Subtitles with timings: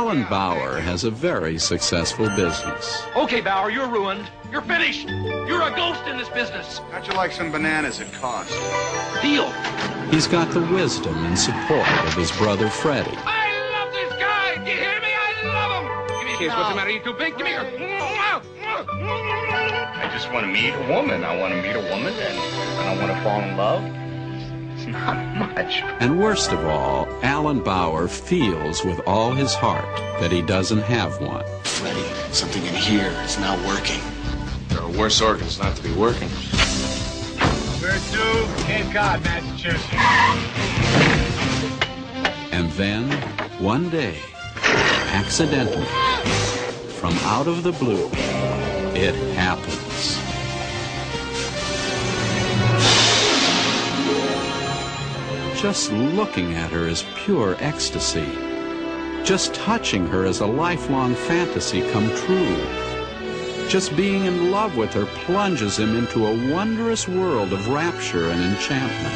[0.00, 3.02] Alan Bauer has a very successful business.
[3.14, 4.30] Okay, Bauer, you're ruined.
[4.50, 5.06] You're finished.
[5.10, 6.78] You're a ghost in this business.
[6.90, 8.48] How'd you like some bananas at cost?
[9.20, 9.50] Deal.
[10.10, 13.14] He's got the wisdom and support of his brother Freddie.
[13.14, 14.64] I love this guy.
[14.64, 15.12] Do you hear me?
[15.12, 16.16] I love him.
[16.16, 16.56] Give me a kiss.
[16.56, 16.90] What's the matter?
[16.90, 17.36] You too big?
[17.36, 17.66] Give me your.
[20.00, 21.24] I just want to meet a woman.
[21.24, 23.99] I want to meet a woman and, and I want to fall in love.
[24.90, 25.82] It's not much.
[26.00, 29.84] And worst of all, Alan Bauer feels with all his heart
[30.20, 31.44] that he doesn't have one.
[31.62, 34.00] Freddie, something in here is not working.
[34.68, 36.28] There are worse organs not to be working.
[37.78, 38.64] Where to?
[38.64, 39.94] Cape Cod, Massachusetts.
[42.50, 43.08] And then,
[43.60, 44.18] one day,
[45.12, 45.86] accidentally,
[46.98, 48.08] from out of the blue,
[48.96, 49.79] it happens.
[55.60, 58.26] Just looking at her is pure ecstasy.
[59.22, 62.56] Just touching her is a lifelong fantasy come true.
[63.68, 68.40] Just being in love with her plunges him into a wondrous world of rapture and
[68.40, 69.14] enchantment.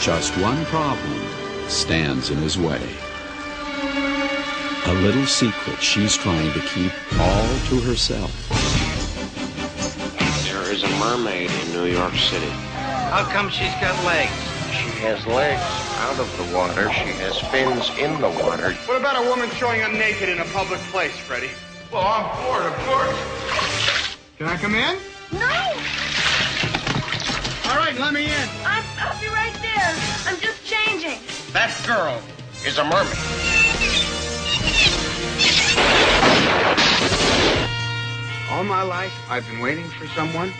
[0.00, 1.20] Just one problem
[1.66, 2.80] stands in his way.
[4.86, 8.30] A little secret she's trying to keep all to herself.
[10.44, 12.52] There is a mermaid in New York City.
[13.10, 14.57] How come she's got legs?
[14.72, 15.62] She has legs
[15.98, 16.92] out of the water.
[16.92, 18.74] She has fins in the water.
[18.86, 21.50] What about a woman showing up naked in a public place, Freddie?
[21.90, 24.16] Well, I'm bored, of course.
[24.36, 24.98] Can I come in?
[25.32, 26.08] No!
[27.70, 28.48] All right, let me in.
[28.64, 29.94] I'm, I'll be right there.
[30.26, 31.18] I'm just changing.
[31.52, 32.20] That girl
[32.66, 33.16] is a mermaid.
[38.50, 40.52] All my life, I've been waiting for someone,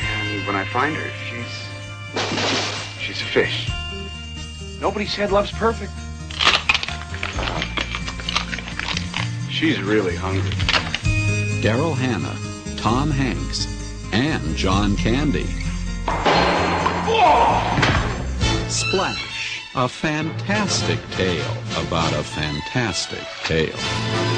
[0.00, 2.75] and when I find her, she's.
[3.06, 3.70] She's a fish.
[4.80, 5.92] Nobody said love's perfect.
[9.48, 10.50] She's really hungry.
[11.62, 12.36] Daryl Hannah,
[12.76, 13.66] Tom Hanks,
[14.12, 15.46] and John Candy.
[18.68, 21.56] Splash, a fantastic tale
[21.86, 24.35] about a fantastic tale.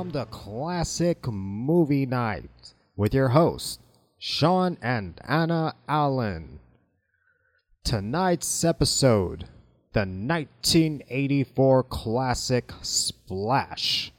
[0.00, 3.78] Welcome to Classic Movie Night with your hosts,
[4.18, 6.58] Sean and Anna Allen.
[7.84, 9.44] Tonight's episode
[9.92, 14.10] the 1984 classic Splash,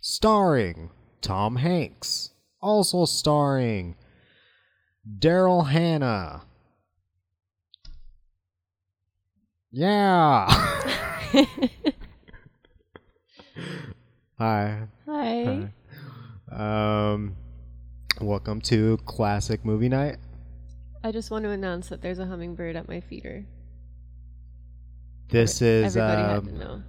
[0.00, 0.90] starring
[1.20, 3.94] Tom Hanks, also starring
[5.20, 6.42] Daryl Hannah.
[9.70, 11.04] Yeah.
[14.38, 14.86] Hi.
[15.06, 15.68] Hi.
[16.52, 17.34] Um,
[18.20, 20.18] welcome to Classic Movie Night.
[21.02, 23.44] I just want to announce that there's a hummingbird at my feeder.
[25.28, 26.82] This is Everybody had to um, know.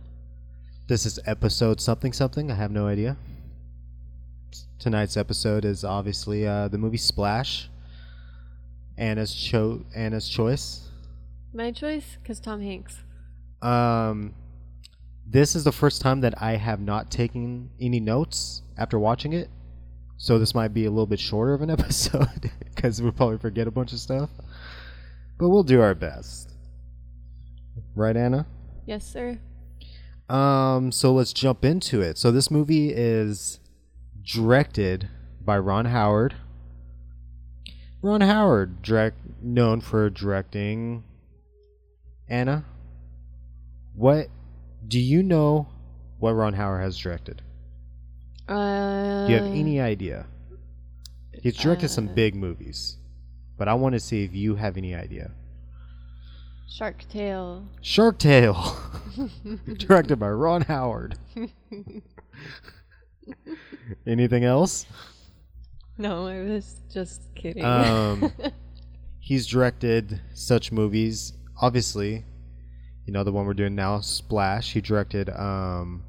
[0.87, 2.51] this is episode something something.
[2.51, 3.17] I have no idea.
[4.77, 7.67] Tonight's episode is obviously uh, the movie Splash.
[8.97, 10.87] Anna's cho- Anna's choice.
[11.51, 12.97] My choice, because Tom Hanks.
[13.61, 14.35] Um,
[15.31, 19.49] this is the first time that I have not taken any notes after watching it,
[20.17, 23.67] so this might be a little bit shorter of an episode because we'll probably forget
[23.67, 24.29] a bunch of stuff.
[25.37, 26.55] But we'll do our best.
[27.95, 28.47] Right, Anna?
[28.85, 29.39] Yes, sir.
[30.27, 32.17] Um, so let's jump into it.
[32.17, 33.59] So this movie is
[34.23, 35.09] directed
[35.41, 36.35] by Ron Howard.
[38.01, 41.03] Ron Howard, direct, known for directing
[42.27, 42.65] Anna.
[43.95, 44.29] What
[44.87, 45.67] do you know?
[46.19, 47.41] What Ron Howard has directed?
[48.47, 50.25] Uh, Do you have any idea?
[51.41, 52.97] He's directed some uh, big movies,
[53.57, 55.31] but I want to see if you have any idea.
[56.67, 57.65] Shark Tale.
[57.81, 58.75] Shark Tale,
[59.77, 61.17] directed by Ron Howard.
[64.05, 64.85] Anything else?
[65.97, 67.63] No, I was just kidding.
[67.63, 68.31] Um,
[69.19, 71.33] he's directed such movies.
[71.61, 72.25] Obviously,
[73.09, 74.73] you know the one we're doing now, Splash.
[74.73, 76.03] He directed um,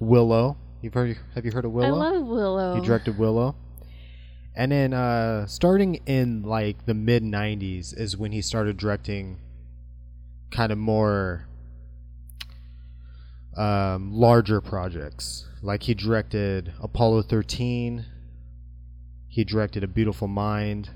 [0.00, 0.56] Willow.
[0.82, 1.16] You've heard?
[1.36, 1.86] Have you heard of Willow?
[1.86, 2.74] I love Willow.
[2.74, 3.54] He directed Willow.
[4.56, 9.38] And then uh, starting in like the mid '90s is when he started directing
[10.50, 11.46] kind of more
[13.56, 15.46] um, larger projects.
[15.62, 18.06] Like he directed Apollo 13.
[19.28, 20.90] He directed A Beautiful Mind.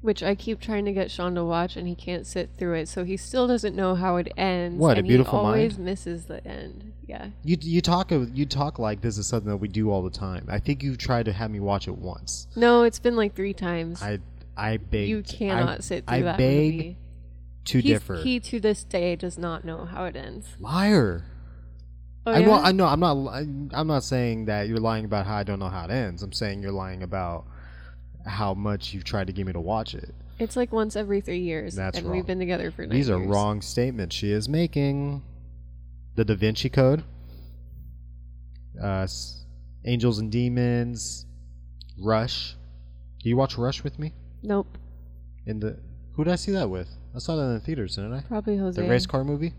[0.00, 2.88] Which I keep trying to get Sean to watch, and he can't sit through it,
[2.88, 4.78] so he still doesn't know how it ends.
[4.78, 5.84] What, A Beautiful he always Mind?
[5.84, 6.92] misses the end.
[7.06, 7.30] Yeah.
[7.42, 10.46] You you talk you talk like this is something that we do all the time.
[10.48, 12.46] I think you've tried to have me watch it once.
[12.54, 14.00] No, it's been like three times.
[14.00, 14.20] I
[14.56, 15.08] I begged.
[15.08, 16.96] You cannot I, sit through I that beg movie.
[17.64, 18.16] to He's- differ.
[18.22, 20.46] He to this day does not know how it ends.
[20.60, 21.24] Liar.
[22.26, 22.52] Oh, I know.
[22.54, 22.86] I know.
[22.86, 23.16] I'm not.
[23.74, 26.22] I'm not saying that you're lying about how I don't know how it ends.
[26.22, 27.46] I'm saying you're lying about
[28.28, 30.14] how much you've tried to get me to watch it.
[30.38, 32.16] It's like once every three years, That's and wrong.
[32.16, 33.28] we've been together for nine These are years.
[33.28, 35.22] wrong statements she is making.
[36.14, 37.04] The Da Vinci Code,
[38.82, 39.06] uh,
[39.84, 41.26] Angels and Demons,
[41.98, 42.56] Rush.
[43.22, 44.12] Do you watch Rush with me?
[44.42, 44.78] Nope,
[45.46, 45.78] In the
[46.14, 46.88] who did I see that with?
[47.14, 48.20] I saw that in the theaters, didn't I?
[48.22, 48.80] probably Jose.
[48.80, 49.52] The race car movie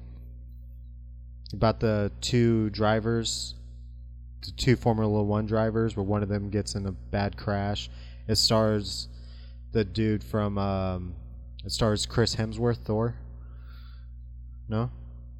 [1.54, 3.56] about the two drivers,
[4.45, 7.89] the two Formula One drivers, where one of them gets in a bad crash.
[8.30, 9.10] It stars
[9.72, 10.58] the dude from.
[10.58, 11.16] Um,
[11.66, 13.16] it stars Chris Hemsworth, Thor.
[14.70, 14.92] No,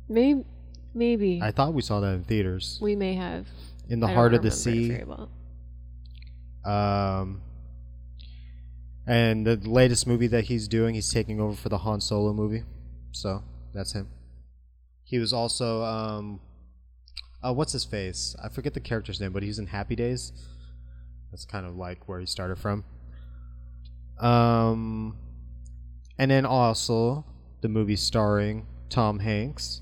[0.10, 0.44] Maybe,
[0.96, 2.80] maybe I thought we saw that in theaters.
[2.82, 3.46] we may have.
[3.88, 4.90] In the I heart of the sea.
[4.90, 5.30] very well.
[6.66, 7.42] Um,
[9.08, 12.64] and the latest movie that he's doing, he's taking over for the Han Solo movie.
[13.12, 13.44] So
[13.74, 14.08] that's him.
[15.04, 16.40] He was also um,
[17.44, 18.36] uh, what's his face?
[18.44, 20.32] I forget the character's name, but he's in Happy Days.
[21.32, 22.84] That's kind of like where he started from.
[24.20, 25.16] Um,
[26.18, 27.26] and then also
[27.62, 29.82] the movie starring Tom Hanks.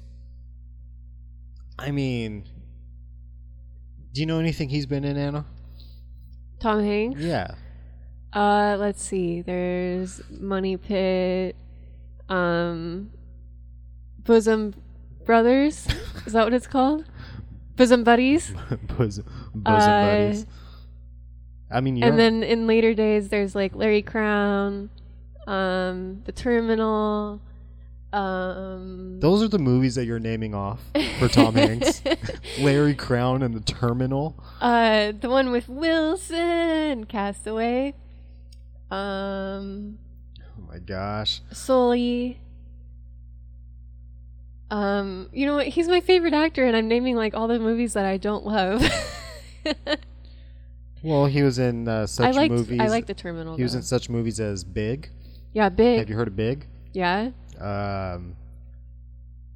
[1.79, 2.43] I mean,
[4.13, 5.45] do you know anything he's been in, Anna?
[6.59, 7.21] Tom Hanks.
[7.21, 7.55] Yeah.
[8.33, 9.41] Uh, let's see.
[9.41, 11.55] There's Money Pit,
[12.29, 13.11] um,
[14.19, 14.73] Bosom
[15.25, 15.87] Brothers.
[16.25, 17.05] Is that what it's called?
[17.75, 18.51] Bosom Buddies.
[18.97, 20.45] bosom, bosom Uh, buddies.
[21.69, 24.89] I mean, And then in later days, there's like Larry Crowne,
[25.47, 27.41] um, The Terminal.
[28.13, 30.79] Um, those are the movies that you're naming off
[31.19, 32.01] for Tom Hanks.
[32.59, 34.35] Larry Crowne and The Terminal.
[34.61, 37.93] uh, the one with Wilson, Castaway.
[38.89, 39.99] Um,
[40.57, 41.41] Oh my gosh.
[41.51, 42.39] Sully.
[44.71, 45.67] Um, you know what?
[45.67, 48.81] He's my favorite actor, and I'm naming like all the movies that I don't love.
[51.03, 52.79] Well, he was in uh, such I liked movies.
[52.79, 53.55] I like the Terminal.
[53.55, 53.77] He was though.
[53.79, 55.09] in such movies as Big.
[55.53, 55.99] yeah, big.
[55.99, 56.65] Have you heard of Big?
[56.93, 58.35] yeah, Um,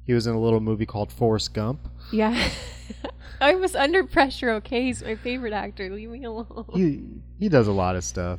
[0.04, 1.80] he was in a little movie called Forrest Gump.
[2.12, 2.48] yeah.
[3.40, 4.50] I was under pressure.
[4.50, 5.90] Okay, he's my favorite actor.
[5.90, 6.64] Leave me alone.
[6.74, 7.02] He
[7.40, 8.38] he does a lot of stuff,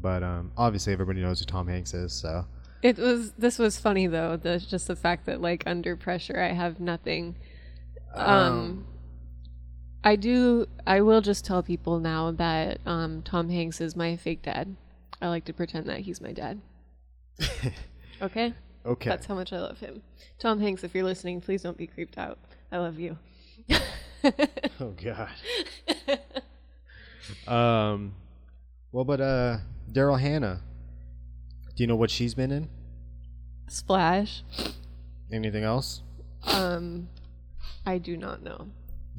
[0.00, 2.14] but um, obviously everybody knows who Tom Hanks is.
[2.14, 2.46] So
[2.82, 3.32] It was.
[3.32, 4.38] This was funny though.
[4.38, 7.36] The just the fact that like under pressure, I have nothing.
[8.14, 8.86] Um,
[10.02, 10.66] I do.
[10.86, 14.76] I will just tell people now that um, Tom Hanks is my fake dad.
[15.20, 16.60] I like to pretend that he's my dad.
[18.22, 18.54] okay.
[18.86, 19.10] okay.
[19.10, 20.02] That's how much I love him.
[20.38, 22.38] Tom Hanks, if you're listening, please don't be creeped out.
[22.72, 23.18] I love you.
[24.80, 25.30] oh God.
[27.48, 28.14] um,
[28.92, 29.58] well, but uh,
[29.92, 30.62] Daryl Hannah.
[31.76, 32.68] Do you know what she's been in?
[33.68, 34.42] Splash.
[35.30, 36.02] Anything else?
[36.44, 37.08] Um,
[37.86, 38.68] I do not know.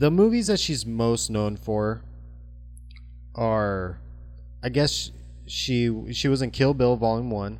[0.02, 2.02] The movies that she's most known for
[3.36, 4.00] are,
[4.64, 5.12] I guess
[5.46, 7.60] she she was in Kill Bill Volume One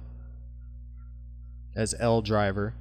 [1.76, 2.74] as Elle Driver.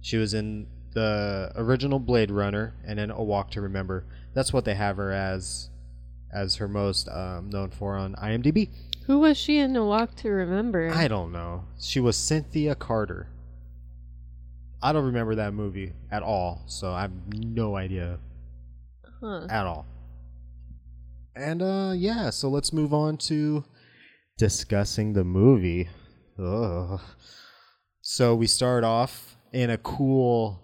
[0.00, 4.04] She was in the original Blade Runner and then A Walk to Remember.
[4.32, 5.70] That's what they have her as,
[6.32, 8.70] as her most um, known for on IMDb.
[9.06, 10.90] Who was she in A Walk to Remember?
[10.92, 11.66] I don't know.
[11.78, 13.28] She was Cynthia Carter.
[14.82, 18.18] I don't remember that movie at all, so I have no idea
[19.24, 19.46] Huh.
[19.48, 19.86] at all.
[21.34, 23.64] And uh yeah, so let's move on to
[24.38, 25.88] discussing the movie.
[26.38, 27.00] Ugh.
[28.02, 30.60] So we start off in a cool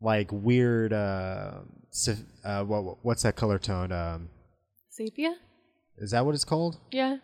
[0.00, 1.52] like weird uh,
[1.90, 3.92] se- uh what what's that color tone?
[3.92, 4.28] Um
[4.90, 5.34] Sepia?
[5.98, 6.76] is that what it's called?
[6.92, 7.16] Yeah,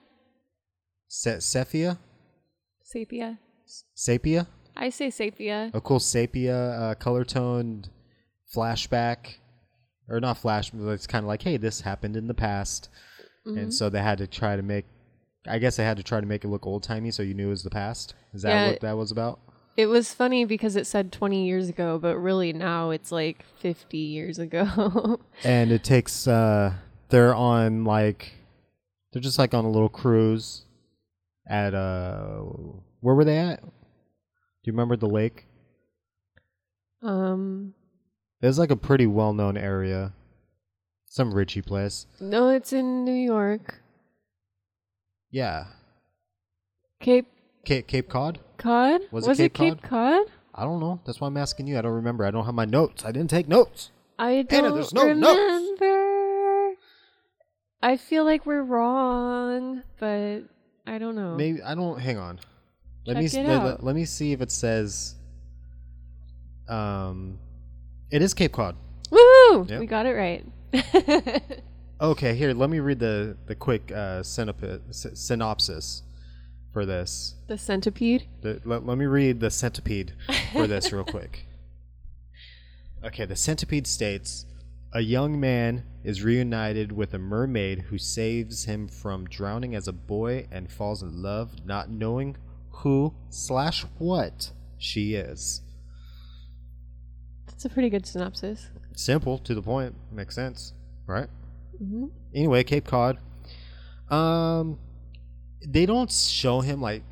[1.08, 1.98] Se- sepia?
[2.82, 3.38] sepia.
[3.94, 4.46] Sepia?
[4.76, 5.70] I say sepia.
[5.74, 7.90] A cool sepia uh, color toned
[8.56, 9.36] flashback
[10.10, 12.88] or not flash but it's kind of like hey this happened in the past
[13.46, 13.56] Mm-hmm.
[13.58, 14.84] and so they had to try to make
[15.48, 17.46] i guess they had to try to make it look old timey so you knew
[17.46, 18.66] it was the past is that Yeah.
[18.72, 19.38] what that was about
[19.78, 23.96] It was funny because it said 20 years ago, but really now it's like 50
[23.96, 25.20] years ago.
[25.44, 26.74] and it takes uh
[27.08, 28.34] they're on like
[29.12, 30.66] they're just like on a little cruise
[31.48, 32.40] at uh
[33.00, 33.68] where were they at do
[34.64, 35.46] you remember the lake
[37.02, 37.72] um,
[38.40, 40.12] it was like a pretty well-known area
[41.06, 43.80] some richie place no, it's in New York.
[45.30, 45.66] yeah
[47.00, 47.26] Cape
[47.64, 49.00] cape, cape cod Cod?
[49.10, 50.26] Was it it Cape Cape Cod?
[50.54, 51.00] I don't know.
[51.06, 51.78] That's why I'm asking you.
[51.78, 52.26] I don't remember.
[52.26, 53.06] I don't have my notes.
[53.06, 53.90] I didn't take notes.
[54.18, 55.38] I don't Anna, there's no notes.
[55.80, 56.74] remember.
[57.82, 60.40] I feel like we're wrong, but
[60.86, 61.36] I don't know.
[61.36, 61.98] Maybe I don't.
[61.98, 62.38] Hang on.
[63.06, 65.14] Let Check me it let, let- let me see if it says
[66.68, 67.38] Um,
[68.10, 68.76] it is Cape Cod.
[69.10, 69.64] Woo!
[69.68, 69.80] Yep.
[69.80, 70.44] We got it right.
[72.02, 76.02] Okay, here, let me read the the quick uh, synopi- sy- synopsis
[76.72, 77.34] for this.
[77.46, 78.26] the centipede.
[78.40, 80.14] The, let, let me read the centipede
[80.54, 81.44] for this real quick.
[83.04, 84.46] Okay, the centipede states
[84.94, 89.92] a young man is reunited with a mermaid who saves him from drowning as a
[89.92, 92.34] boy and falls in love, not knowing
[92.70, 95.60] who slash what she is.
[97.60, 98.70] That's a pretty good synopsis.
[98.96, 100.72] Simple, to the point, makes sense,
[101.06, 101.28] right?
[101.76, 103.18] hmm anyway, Cape Cod.
[104.08, 104.78] Um,
[105.62, 107.02] they don't show him like.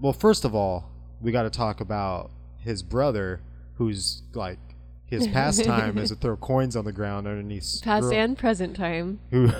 [0.00, 0.90] Well, first of all,
[1.20, 3.42] we got to talk about his brother,
[3.74, 4.58] who's like
[5.04, 7.80] his pastime is to throw coins on the ground underneath.
[7.84, 9.20] Past girl- and present time.
[9.30, 9.52] Who?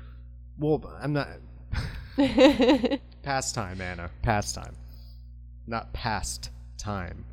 [0.58, 1.28] well, I'm not
[3.22, 4.10] pastime, Anna.
[4.22, 4.74] Pastime,
[5.66, 7.26] not past time.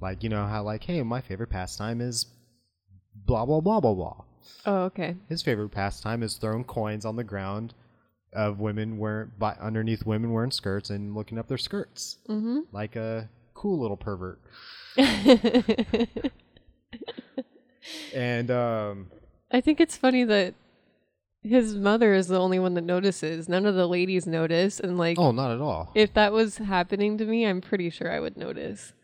[0.00, 2.26] Like you know how like, hey, my favorite pastime is
[3.14, 4.16] blah blah blah blah blah.
[4.66, 5.16] oh, okay.
[5.28, 7.74] His favorite pastime is throwing coins on the ground
[8.32, 12.96] of women wearing by underneath women wearing skirts and looking up their skirts hmm like
[12.96, 14.40] a cool little pervert.
[18.14, 19.10] And um,
[19.50, 20.54] I think it's funny that
[21.42, 23.48] his mother is the only one that notices.
[23.48, 25.90] None of the ladies notice, and like, oh, not at all.
[25.94, 28.94] if that was happening to me, I'm pretty sure I would notice.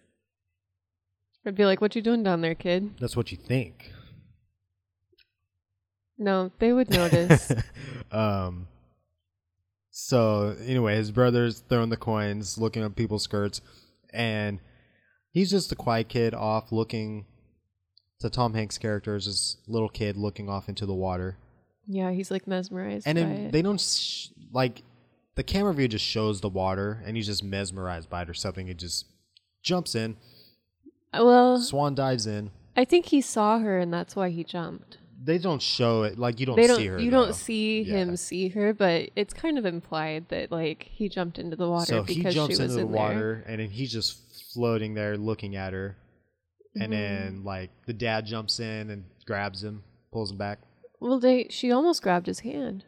[1.46, 3.92] I'd be like, "What you doing down there, kid?" That's what you think.
[6.18, 7.52] No, they would notice.
[8.12, 8.68] um.
[9.90, 13.60] So anyway, his brother's throwing the coins, looking at people's skirts,
[14.12, 14.60] and
[15.32, 17.26] he's just a quiet kid off looking.
[18.20, 21.38] To Tom Hanks' character is this little kid looking off into the water.
[21.86, 23.52] yeah, he's like mesmerized and by then it.
[23.52, 24.82] they don't sh- like
[25.36, 28.68] the camera view just shows the water and he's just mesmerized by it or something
[28.68, 29.06] it just
[29.62, 30.18] jumps in
[31.12, 34.98] Uh, well, swan dives in I think he saw her, and that's why he jumped.
[35.22, 36.78] they don't show it like you don't they don't.
[36.78, 37.24] see her you though.
[37.26, 37.96] don't see Yeah.
[37.96, 41.84] him see her, but it's kind of implied that like he jumped into the water
[41.86, 43.02] so he because jumps she was into the in there.
[43.02, 44.18] water and then he's just
[44.54, 45.96] floating there looking at her
[46.74, 46.90] and mm-hmm.
[46.92, 50.58] then like the dad jumps in and grabs him pulls him back
[51.00, 52.84] Well, they she almost grabbed his hand.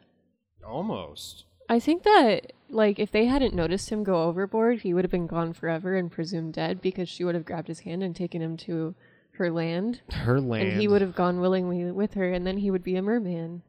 [0.65, 5.11] almost I think that like if they hadn't noticed him go overboard, he would have
[5.11, 8.41] been gone forever and presumed dead because she would have grabbed his hand and taken
[8.41, 8.95] him to
[9.37, 12.69] her land, her land and he would have gone willingly with her, and then he
[12.69, 13.63] would be a merman,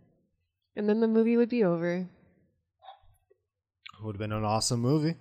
[0.76, 2.06] and then the movie would be over.
[3.98, 5.16] It would have been an awesome movie.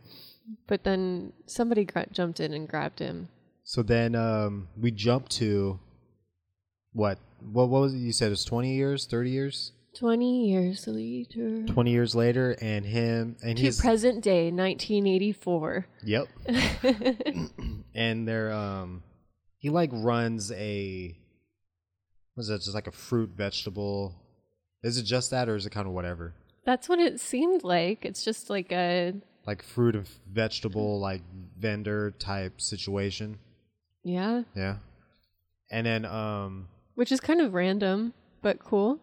[0.67, 3.29] But then somebody gra- jumped in and grabbed him.
[3.63, 5.79] so then um we jump to
[6.91, 11.63] what what, what was it you said it's 20 years 30 years Twenty years later.
[11.67, 15.85] 20 years later and him and to he's present day, 1984.
[16.03, 16.27] yep
[17.93, 19.03] and they're um
[19.57, 21.15] he like runs a
[22.35, 24.15] was that just like a fruit vegetable
[24.83, 26.33] is it just that or is it kind of whatever
[26.65, 28.03] That's what it seemed like.
[28.05, 29.13] It's just like a
[29.45, 31.21] like fruit and vegetable like
[31.59, 33.38] vendor type situation
[34.03, 34.77] yeah, yeah
[35.71, 39.00] and then um which is kind of random but cool.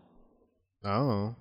[0.85, 1.35] Oh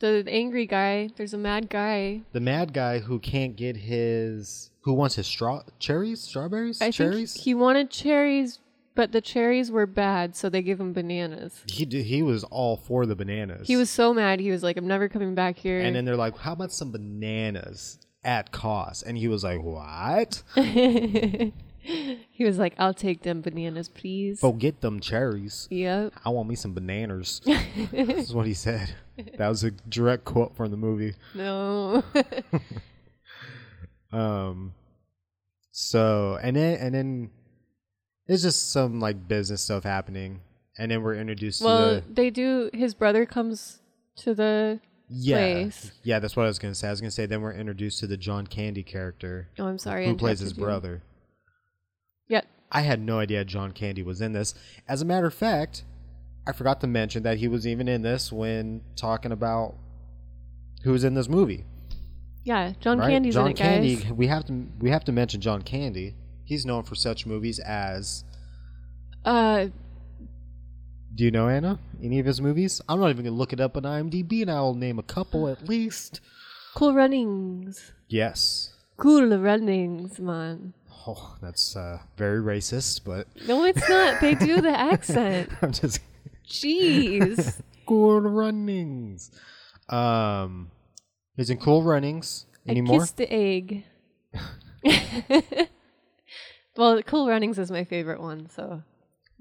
[0.00, 2.22] The angry guy, there's a mad guy.
[2.32, 7.34] the mad guy who can't get his who wants his straw cherries strawberries I cherries
[7.34, 8.58] think he wanted cherries,
[8.94, 11.62] but the cherries were bad, so they gave him bananas.
[11.66, 14.40] he did, he was all for the bananas He was so mad.
[14.40, 16.90] He was like, "I'm never coming back here." And then they're like, "How about some
[16.90, 20.42] bananas at cost?" And he was like, "What?
[22.30, 25.68] he was like, "I'll take them bananas, please." Go get them cherries.
[25.70, 26.14] Yep.
[26.24, 27.40] I want me some bananas."
[27.92, 28.94] this is what he said.
[29.38, 31.14] That was a direct quote from the movie.
[31.34, 32.02] No.
[34.12, 34.74] Um.
[35.72, 37.30] So and then and then
[38.26, 40.40] there's just some like business stuff happening,
[40.78, 42.70] and then we're introduced well, to the they do.
[42.72, 43.80] His brother comes
[44.16, 45.92] to the yeah place.
[46.02, 46.18] yeah.
[46.18, 46.88] That's what I was gonna say.
[46.88, 50.06] I was gonna say then we're introduced to the John Candy character Oh, I'm sorry.
[50.06, 51.02] Who plays his brother.
[52.72, 54.54] I had no idea John Candy was in this.
[54.88, 55.84] As a matter of fact,
[56.46, 59.74] I forgot to mention that he was even in this when talking about
[60.84, 61.64] who's in this movie.
[62.44, 63.10] Yeah, John right?
[63.10, 63.66] Candy's John in it, guys.
[63.66, 64.12] Candy.
[64.12, 66.14] We have to we have to mention John Candy.
[66.44, 68.24] He's known for such movies as.
[69.24, 69.66] Uh,
[71.14, 71.78] Do you know Anna?
[72.02, 72.80] Any of his movies?
[72.88, 75.68] I'm not even gonna look it up on IMDb, and I'll name a couple at
[75.68, 76.20] least.
[76.74, 77.92] Cool Runnings.
[78.08, 78.72] Yes.
[78.96, 80.72] Cool Runnings, man.
[81.06, 84.20] Oh, that's uh, very racist, but No, it's not.
[84.20, 85.50] They do the accent.
[85.62, 86.00] I'm just
[86.48, 87.60] Jeez.
[87.86, 89.32] Cool Runnings.
[89.88, 90.70] Um,
[91.36, 92.46] in Cool Runnings.
[92.68, 92.96] Anymore?
[92.96, 93.84] I kissed the egg.
[96.76, 98.48] Well, Cool Runnings is my favorite one.
[98.48, 98.82] So.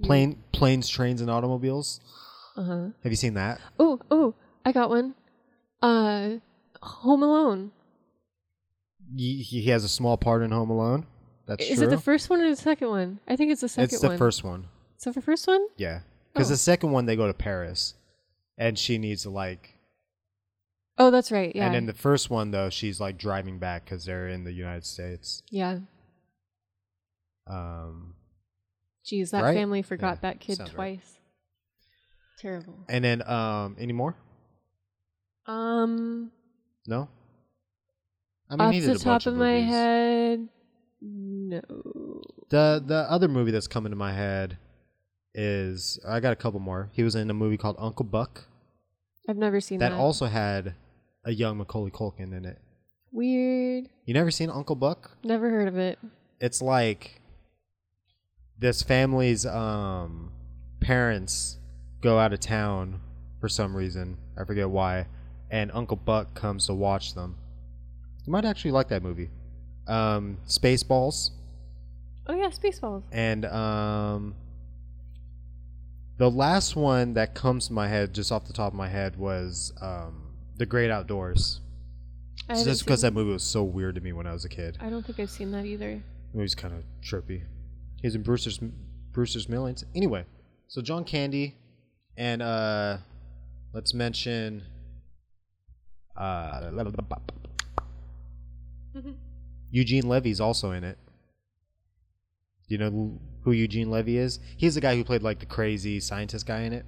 [0.04, 2.00] Plane, planes, trains, and automobiles.
[2.58, 2.86] Uh huh.
[3.04, 3.62] Have you seen that?
[3.80, 4.34] Oh, oh,
[4.66, 5.16] I got one.
[5.82, 6.38] Uh,
[6.82, 7.72] Home Alone.
[9.16, 11.06] He, he has a small part in Home Alone.
[11.50, 11.88] That's is true.
[11.88, 13.20] it the first one or the second one?
[13.28, 14.18] I think it's the second it's the one.
[14.18, 14.68] first one.
[14.98, 15.66] So the first one?
[15.78, 16.02] Yeah,
[16.34, 16.54] because Oh.
[16.54, 17.96] the second one they go to Paris,
[18.58, 19.76] and she needs to like.
[20.98, 21.56] Oh, that's right.
[21.56, 21.66] Yeah.
[21.68, 24.86] And in the first one though, she's like driving back because they're in the United
[24.86, 25.44] States.
[25.50, 25.80] yeah.
[27.48, 28.16] Um,
[29.06, 29.56] Jeez, that Right?
[29.56, 31.00] family forgot Yeah, that kid sounds right.
[31.00, 31.20] twice.
[32.40, 32.76] Terrible.
[32.88, 34.16] and then um, any more?
[35.48, 36.32] Um,
[36.86, 37.10] No.
[38.50, 39.70] I off he the did a top bunch of my movies.
[39.70, 40.50] head,
[41.02, 41.62] no.
[42.50, 44.58] The the other movie that's coming to my head
[45.34, 46.90] is I got a couple more.
[46.94, 48.46] He was in a movie called Uncle Buck
[49.30, 50.00] I've never seen that that.
[50.00, 50.74] also had
[51.24, 52.58] a young Macaulay Culkin in it.
[53.12, 53.88] Weird.
[54.06, 55.12] You never seen Uncle Buck?
[55.24, 56.00] Never heard of it.
[56.40, 57.22] It's like
[58.58, 60.32] this family's um
[60.82, 61.58] parents
[62.02, 63.02] go out of town
[63.40, 64.18] for some reason.
[64.36, 65.06] I forget why.
[65.52, 67.38] And Uncle Buck comes to watch them.
[68.26, 69.30] You might actually like that movie.
[69.90, 71.32] Um Spaceballs.
[72.30, 73.02] Oh yeah, Spaceballs.
[73.12, 74.36] And um,
[76.20, 79.18] the last one that comes to my head, just off the top of my head,
[79.18, 81.60] was um, The Great Outdoors.
[82.48, 84.50] I It's just because that movie was so weird to me when I was a
[84.50, 84.78] kid.
[84.80, 86.04] I don't think I've seen that either.
[86.32, 87.44] The movie's kind of trippy.
[88.00, 88.60] He's in Brewster's
[89.12, 89.84] Brewster's Millions.
[89.96, 90.26] Anyway,
[90.68, 91.56] so John Candy,
[92.16, 92.98] and uh,
[93.74, 94.62] let's mention.
[96.16, 96.70] Uh,
[99.72, 100.98] Eugene Levy's also in it.
[102.68, 104.40] Do you know who Eugene Levy is?
[104.58, 106.86] He's the guy who played like the crazy scientist guy in it.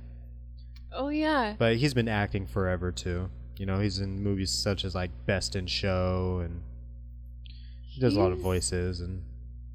[0.94, 1.56] Oh yeah.
[1.58, 3.30] But he's been acting forever too.
[3.58, 6.62] You know, he's in movies such as like Best in Show and
[7.84, 9.24] he does a lot of voices and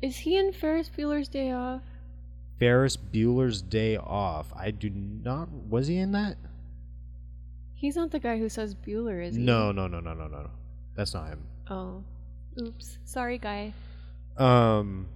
[0.01, 1.83] Is he in Ferris Bueller's Day Off?
[2.59, 4.53] Ferris Bueller's Day Off.
[4.57, 6.37] I do not was he in that?
[7.75, 9.43] He's not the guy who says Bueller, is he?
[9.43, 10.51] No, no, no, no, no, no.
[10.95, 11.43] That's not him.
[11.69, 12.03] Oh.
[12.61, 12.99] Oops.
[13.05, 13.73] Sorry, guy.
[14.37, 15.09] Um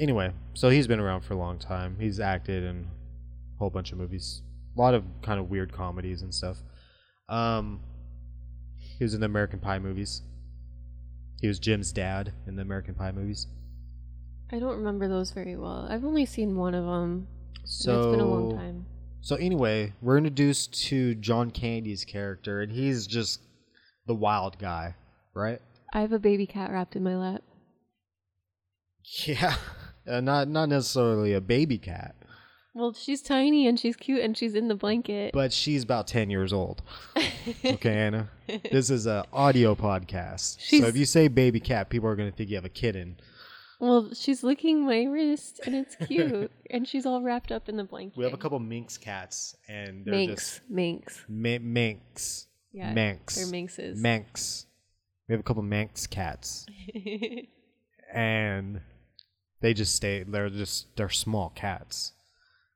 [0.00, 1.96] Anyway, so he's been around for a long time.
[1.98, 2.86] He's acted in
[3.54, 4.42] a whole bunch of movies.
[4.76, 6.58] A lot of kind of weird comedies and stuff.
[7.28, 7.80] Um
[8.76, 10.22] he was in the American Pie movies.
[11.40, 13.46] He was Jim's dad in the American Pie movies.
[14.50, 15.86] I don't remember those very well.
[15.90, 17.28] I've only seen one of them.
[17.64, 18.86] So it's been a long time.
[19.20, 23.42] So anyway, we're introduced to John Candy's character, and he's just
[24.08, 24.96] the wild guy,
[25.34, 25.60] right?
[25.92, 27.42] I have a baby cat wrapped in my lap.
[29.24, 29.54] Yeah,
[30.06, 32.14] uh, not not necessarily a baby cat,
[32.74, 35.32] Well, she's tiny and she's cute and she's in the blanket.
[35.32, 36.82] but she's about ten years old.
[37.64, 38.28] Okay, Anna,
[38.70, 42.30] this is a audio podcast, She's- so if you say baby cat, people are gonna
[42.32, 43.16] think you have a kitten.
[43.80, 47.84] well, she's licking my wrist and it's cute and she's all wrapped up in the
[47.84, 48.18] blanket.
[48.18, 51.24] We have a couple minx cats, and they're Minx, just minx.
[51.28, 52.47] mi- minx,
[52.78, 54.00] Yeah, minx, they're minxes.
[54.00, 54.66] Manx.
[55.28, 56.64] We have a couple manx cats.
[58.14, 58.80] and
[59.60, 62.12] they just stay they're just they're small cats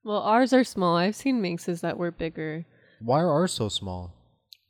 [0.04, 0.96] well, ours are small.
[0.96, 2.66] I've seen minxes that were bigger.
[3.00, 4.14] why are ours so small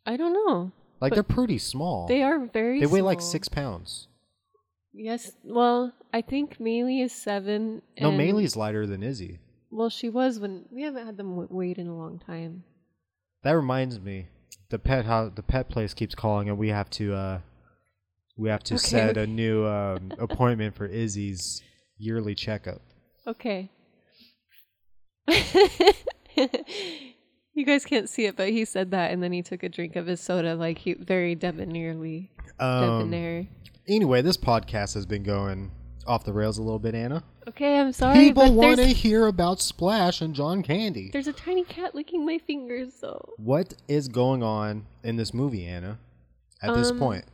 [0.05, 0.73] I don't know.
[1.01, 2.81] like But they're pretty small They are very.
[2.81, 4.09] they weigh like six pounds
[4.95, 5.33] Yes.
[5.43, 7.81] Well, I think Maylee is seven.
[7.99, 9.41] no Maylee's lighter than izzy
[9.71, 12.65] Well, she was when we haven't had them w- weighed in a long time.
[13.43, 14.27] that reminds me
[14.73, 17.39] the pet how the pet place keeps calling and we have to uh
[18.37, 21.63] we have to Okay, set a new um, appointment for izzy's
[21.99, 22.81] yearly checkup
[23.27, 23.71] Okay.
[27.55, 29.95] you guys can't see it, but he said that, and then he took a drink
[29.97, 32.29] of his soda, like he very debonairly.
[32.59, 33.47] um, Debonair.
[33.89, 35.71] anyway this podcast has been going
[36.07, 39.61] off the rails a little bit anna Okay, I'm sorry, people want to hear about
[39.61, 43.35] splash and john candy there's a tiny cat licking my fingers, though.
[43.37, 45.99] What is going on in this movie, Anna?
[46.63, 47.25] At this Um, point,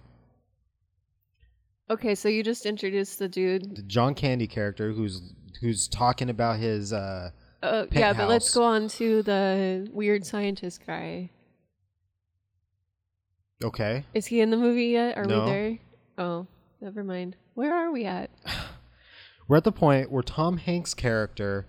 [1.91, 3.77] Okay, so you just introduced the dude.
[3.77, 7.31] the John Candy character, who's who's talking about his uh,
[7.63, 11.31] Uh, yeah, but let's go on to the weird scientist guy.
[13.65, 15.17] okay, Is he in the movie yet?
[15.19, 15.41] Are No.
[15.45, 15.79] we there?
[16.19, 16.47] Oh,
[16.81, 17.37] never mind.
[17.59, 18.31] Where are we at?
[19.49, 21.67] we're at the point where Tom Hanks' character,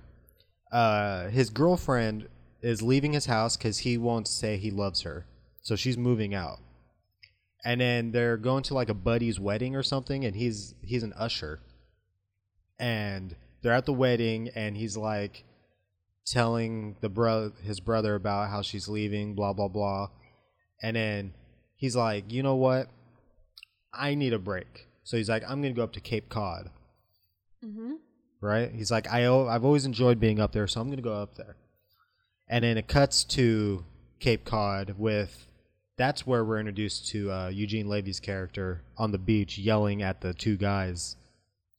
[0.72, 2.28] uh, his girlfriend
[2.62, 5.26] is leaving his house because he won't say he loves her,
[5.64, 6.60] so she's moving out,
[7.66, 11.12] and then they're going to like a buddy's wedding or something, and he's he's an
[11.14, 11.60] usher,
[12.78, 15.44] and they're at the wedding, and he's like
[16.24, 20.10] telling the bro his brother about how she's leaving, blah blah blah,
[20.84, 21.34] and then
[21.78, 22.90] he's like, you know what,
[23.92, 24.86] I need a break.
[25.10, 26.70] So he's like, I'm gonna go up to Cape Cod.
[27.66, 27.94] Mm-hmm.
[28.42, 28.72] Right?
[28.72, 31.56] He's like, I've always enjoyed being up there, so I'm gonna go up there.
[32.48, 33.84] And then it cuts to
[34.20, 35.48] Cape Cod with.
[35.98, 40.32] That's where we're introduced to uh, Eugene Levy's character on the beach yelling at the
[40.36, 41.16] two guys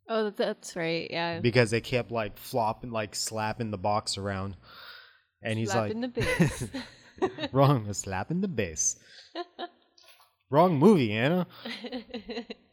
[0.08, 1.08] Oh, that's right.
[1.08, 1.38] Yeah.
[1.38, 4.56] because they kept like flopping, like slapping the box around.
[5.40, 6.20] And he's Slapping like, the
[7.20, 7.48] bass.
[7.52, 8.98] wrong, slapping the bass.
[10.50, 11.46] Wrong movie, Anna.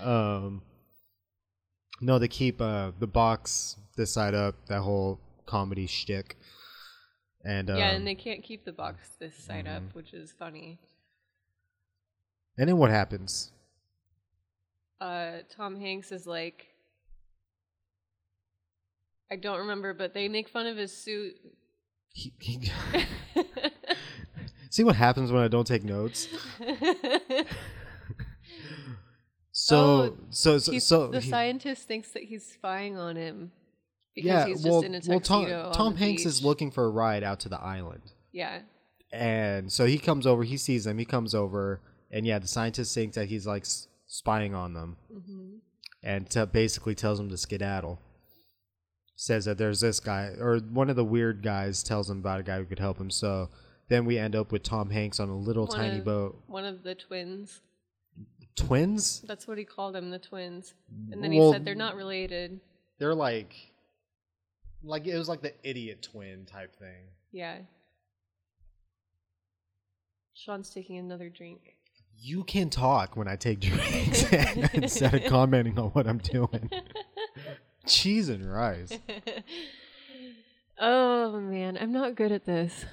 [0.00, 0.62] Um,
[2.00, 4.54] no, they keep uh, the box this side up.
[4.66, 6.36] That whole comedy shtick.
[7.44, 9.76] And um, yeah, and they can't keep the box this side mhm.
[9.76, 10.78] up, which is funny.
[12.56, 13.50] and then what happens?
[15.00, 16.66] Uh, Tom Hanks is like,
[19.30, 21.34] I don't remember, but they make fun of his suit.
[22.10, 22.70] He, he
[24.70, 26.28] See what happens when I don't take notes.
[29.64, 33.52] So Oh, so so, so the he- scientist thinks that he's spying on him
[34.14, 35.48] because yeah, he's just well, in a well, tuxedo.
[35.62, 38.02] Tom, on Tom the Hanks is looking for a ride out to the island.
[38.32, 38.60] Yeah,
[39.12, 42.94] And so he comes over, he sees them, he comes over, and yeah, the scientist
[42.94, 43.64] thinks that he's like
[44.06, 45.58] spying on them, Mhm.
[46.02, 48.00] and t- basically tells him to skedaddle.
[49.14, 52.42] Says that there's this guy, or one of the weird guys tells him about a
[52.42, 53.10] guy who could help him.
[53.10, 53.50] So
[53.88, 56.42] then we end up with Tom Hanks on a little One tiny of- boat.
[56.48, 57.60] One of the twins.
[58.56, 59.22] Twins?
[59.26, 60.74] That's what he called them, the twins.
[61.10, 62.60] And then he said they're not related.
[62.98, 63.54] They're like,
[64.84, 67.06] like it was like the idiot twin type thing.
[67.30, 67.58] Yeah.
[70.34, 71.76] Sean's taking another drink.
[72.18, 74.24] You can talk when I take drinks
[74.74, 76.70] instead of commenting on what I'm doing.
[77.86, 78.96] Cheese and rice.
[80.80, 82.84] oh man, I'm not good at this.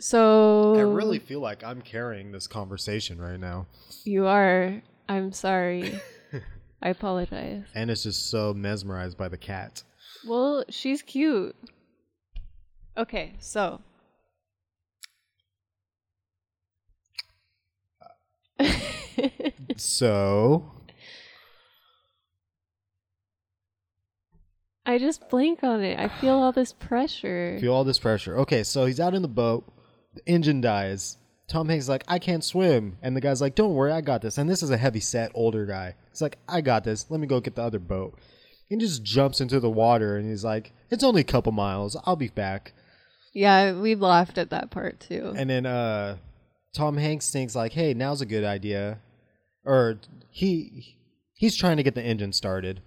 [0.00, 3.66] So I really feel like I'm carrying this conversation right now.
[4.04, 4.82] you are.
[5.08, 6.00] I'm sorry.
[6.82, 7.64] I apologize.
[7.74, 9.82] And it's just so mesmerized by the cat.
[10.26, 11.54] Well, she's cute.
[12.96, 13.80] Okay, so
[18.58, 18.68] uh,
[19.76, 20.72] So,
[24.84, 25.98] I just blank on it.
[25.98, 27.56] I feel all this pressure.
[27.60, 28.36] feel all this pressure.
[28.38, 29.72] Okay, so he's out in the boat.
[30.14, 31.16] The engine dies.
[31.48, 32.96] Tom Hanks is like, I can't swim.
[33.02, 34.38] And the guy's like, Don't worry, I got this.
[34.38, 35.94] And this is a heavy set, older guy.
[36.10, 37.10] He's like, I got this.
[37.10, 38.18] Let me go get the other boat.
[38.68, 41.96] He just jumps into the water and he's like, It's only a couple miles.
[42.04, 42.72] I'll be back.
[43.34, 45.32] Yeah, we laughed at that part too.
[45.36, 46.16] And then uh
[46.74, 48.98] Tom Hanks thinks like, "Hey, now's a good idea."
[49.64, 50.96] Or he
[51.34, 52.80] he's trying to get the engine started.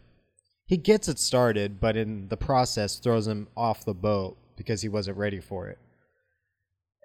[0.65, 4.89] He gets it started, but in the process throws him off the boat because he
[4.89, 5.77] wasn't ready for it.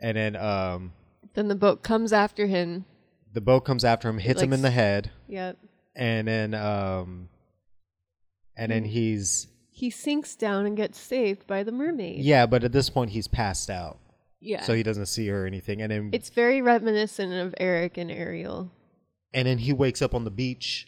[0.01, 0.93] And then um
[1.35, 2.85] Then the boat comes after him.
[3.33, 5.59] the boat comes after him, hits him in the head, Yep.
[5.95, 7.29] and then um
[8.57, 12.21] and then he's He sinks down and gets saved by the mermaid.
[12.25, 13.99] yeah, but at this point he's passed out.
[14.41, 14.63] Yeah.
[14.63, 15.83] So he doesn't see her or anything.
[15.83, 18.71] And then It's very reminiscent of Eric and Ariel,
[19.35, 20.87] and then he wakes up on the beach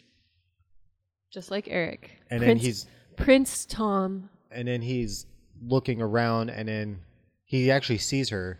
[1.31, 2.11] just like Eric.
[2.29, 4.29] and then he's Prince Tom.
[4.51, 5.25] and then he's
[5.65, 6.99] looking around and then
[7.45, 8.59] he actually sees her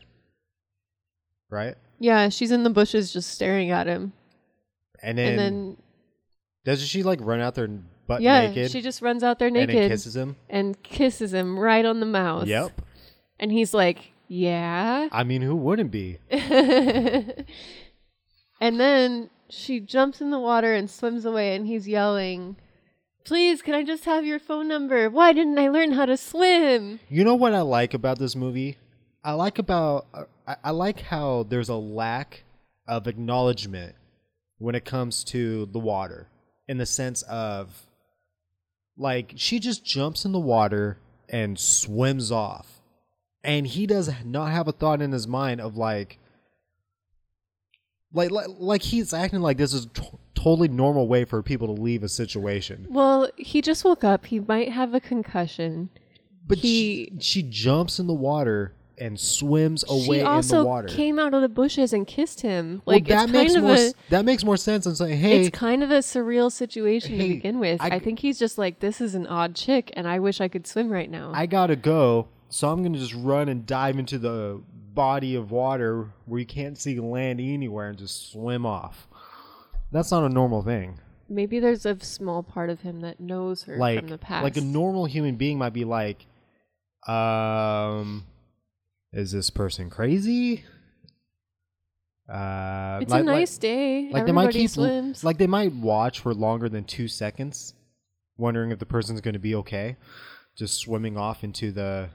[1.53, 4.11] right Yeah, she's in the bushes just staring at him.
[5.01, 5.77] and then, and then
[6.65, 9.49] doesn't she like run out there and butt yeah, naked she just runs out there
[9.49, 9.75] naked.
[9.75, 12.47] and kisses him and kisses him right on the mouth.
[12.47, 12.71] yep
[13.39, 16.17] And he's like, "Yeah." i mean who wouldn't be
[18.61, 22.55] and then she jumps in the water and swims away and he's yelling,
[23.25, 25.09] "Please, can I just have your phone number?
[25.09, 28.77] Why didn't I learn how to swim?" you know what i like about this movie
[29.23, 30.05] i like about
[30.47, 32.43] I, I like how there's a lack
[32.87, 33.95] of acknowledgement
[34.57, 36.27] when it comes to the water
[36.67, 37.83] in the sense of
[38.97, 40.97] like she just jumps in the water
[41.29, 42.81] and swims off
[43.43, 46.19] and he does not have a thought in his mind of like
[48.13, 50.03] like like, like he's acting like this is t-
[50.35, 54.25] totally normal way for people to leave a situation Well, he just woke up.
[54.25, 55.89] He might have a concussion.
[56.45, 60.67] but he she, she jumps in the water and swims away she also in the
[60.69, 62.81] water came out of the bushes and kissed him.
[62.85, 65.17] well, Like that it's makes kind of more a that makes more sense than saying
[65.19, 67.81] hey it's kind of a surreal situation hey, to begin with.
[67.81, 70.67] I think he's just like, this is an odd chick, and I wish I could
[70.67, 71.31] swim right now.
[71.33, 74.61] I gotta go, so I'm gonna just run and dive into the
[74.93, 79.07] body of water where you can't see land anywhere and just swim off.
[79.91, 80.99] That's not a normal thing.
[81.29, 84.43] Maybe there's a small part of him that knows her Like, from the past.
[84.43, 86.27] like a normal human being might be like,
[87.07, 88.25] um,
[89.13, 90.63] is this person crazy?
[92.29, 94.09] Uh, It's like- a like- nice day.
[94.11, 95.23] Like they might Everybody keep swims.
[95.23, 97.73] like they might watch for longer than two seconds,
[98.37, 99.97] wondering if the person's going to be okay,
[100.55, 102.09] just swimming off into the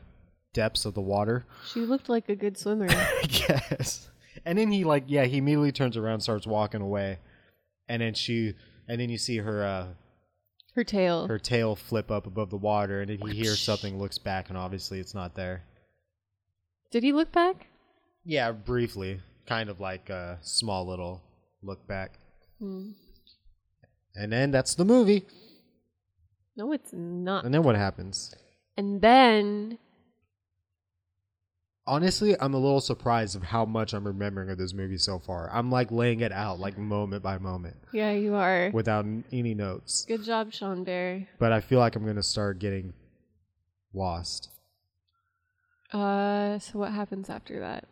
[0.54, 1.44] depths of the water.
[1.72, 2.86] she looked like a good swimmer.
[2.90, 4.08] I guess.
[4.46, 7.18] And then he like yeah he immediately turns around, starts walking away,
[7.88, 8.54] and then she
[8.88, 9.86] and then you see her uh
[10.74, 11.26] Her tail.
[11.28, 14.56] her tail flip up above the water, and then he hears something, looks back, and
[14.56, 15.64] obviously it's not there.
[16.90, 17.66] Did he look back?
[18.24, 21.22] Yeah, briefly, kind of like a small little
[21.62, 22.18] look back,
[22.58, 22.90] Hmm.
[24.14, 25.24] and then that's the movie.
[26.56, 27.44] No, it's not.
[27.44, 28.34] And then what happens?
[28.76, 29.78] And then
[31.86, 35.48] Honestly, I'm a little surprised of how much I'm remembering of this movie so far.
[35.50, 38.70] I'm like laying it out like moment by moment yeah, you are.
[38.74, 40.04] without any notes.
[40.06, 41.26] Good job, Sean Bear.
[41.38, 42.92] But I feel like I'm gonna start getting
[43.94, 44.50] lost.
[45.92, 47.84] Uh, so what happens after that?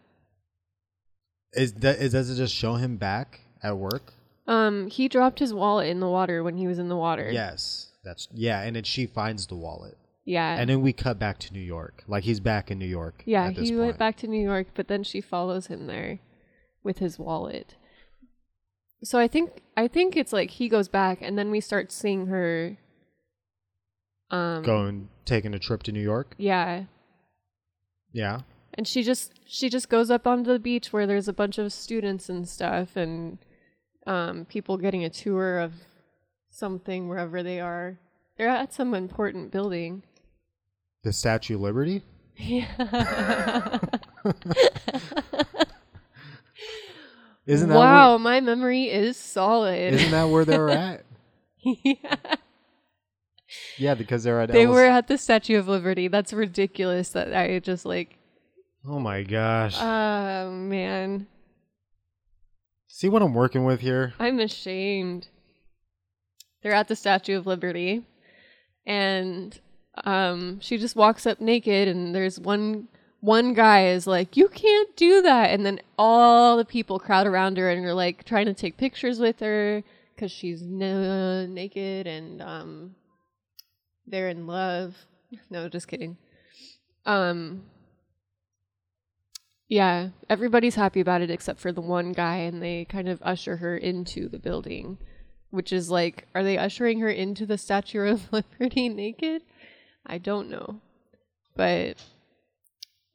[1.52, 4.12] Is that is does it just show him back at work?
[4.46, 7.30] Um, he dropped his wallet in the water when he was in the water.
[7.32, 8.60] Yes, that's yeah.
[8.62, 10.56] And then she finds the wallet, Yeah.
[10.56, 12.04] and then we cut back to New York.
[12.06, 13.22] Like he's back in New York.
[13.26, 16.18] yeah, he went back to New York, but then she follows him there
[16.84, 17.74] with his wallet.
[19.02, 22.26] So I think I think it's like he goes back and then we start seeing
[22.26, 22.76] her
[24.30, 26.34] um going taking a trip to New York.
[26.38, 26.84] Yeah.
[28.16, 28.40] Yeah,
[28.72, 31.70] And she just she just goes up onto the beach where there's a bunch of
[31.70, 33.36] students and stuff and
[34.06, 35.74] um people getting a tour of
[36.48, 37.98] something wherever they are.
[38.38, 40.02] They're at some important building.
[41.02, 42.02] the Statue of Liberty.
[42.36, 43.78] Yeah.
[47.46, 49.94] Isn't that wow, where, my memory is solid.
[49.94, 51.04] isn't that where they're at?
[51.62, 52.16] yeah.
[53.78, 54.50] Yeah, because they're at.
[54.50, 56.08] They Ellis- were at the Statue of Liberty.
[56.08, 58.18] That's ridiculous that I just like
[58.88, 59.76] Oh my gosh!
[59.80, 61.26] oh man.
[62.88, 64.14] See what I'm working with here?
[64.18, 65.28] I'm ashamed.
[66.62, 68.04] They're at the Statue of Liberty
[68.86, 69.58] and
[70.04, 72.88] um she just walks up naked and there's one
[73.20, 77.56] one guy is like, "You can't do that." And then all the people crowd around
[77.58, 79.82] her and are like trying to take pictures with her
[80.16, 82.94] cuz she's na- naked and um
[84.06, 84.96] they're in love.
[85.50, 86.16] No, just kidding.
[87.04, 87.62] Um
[89.68, 93.56] yeah, everybody's happy about it except for the one guy, and they kind of usher
[93.56, 94.98] her into the building,
[95.50, 99.42] which is like, are they ushering her into the Statue of Liberty naked?
[100.06, 100.80] I don't know,
[101.56, 101.96] but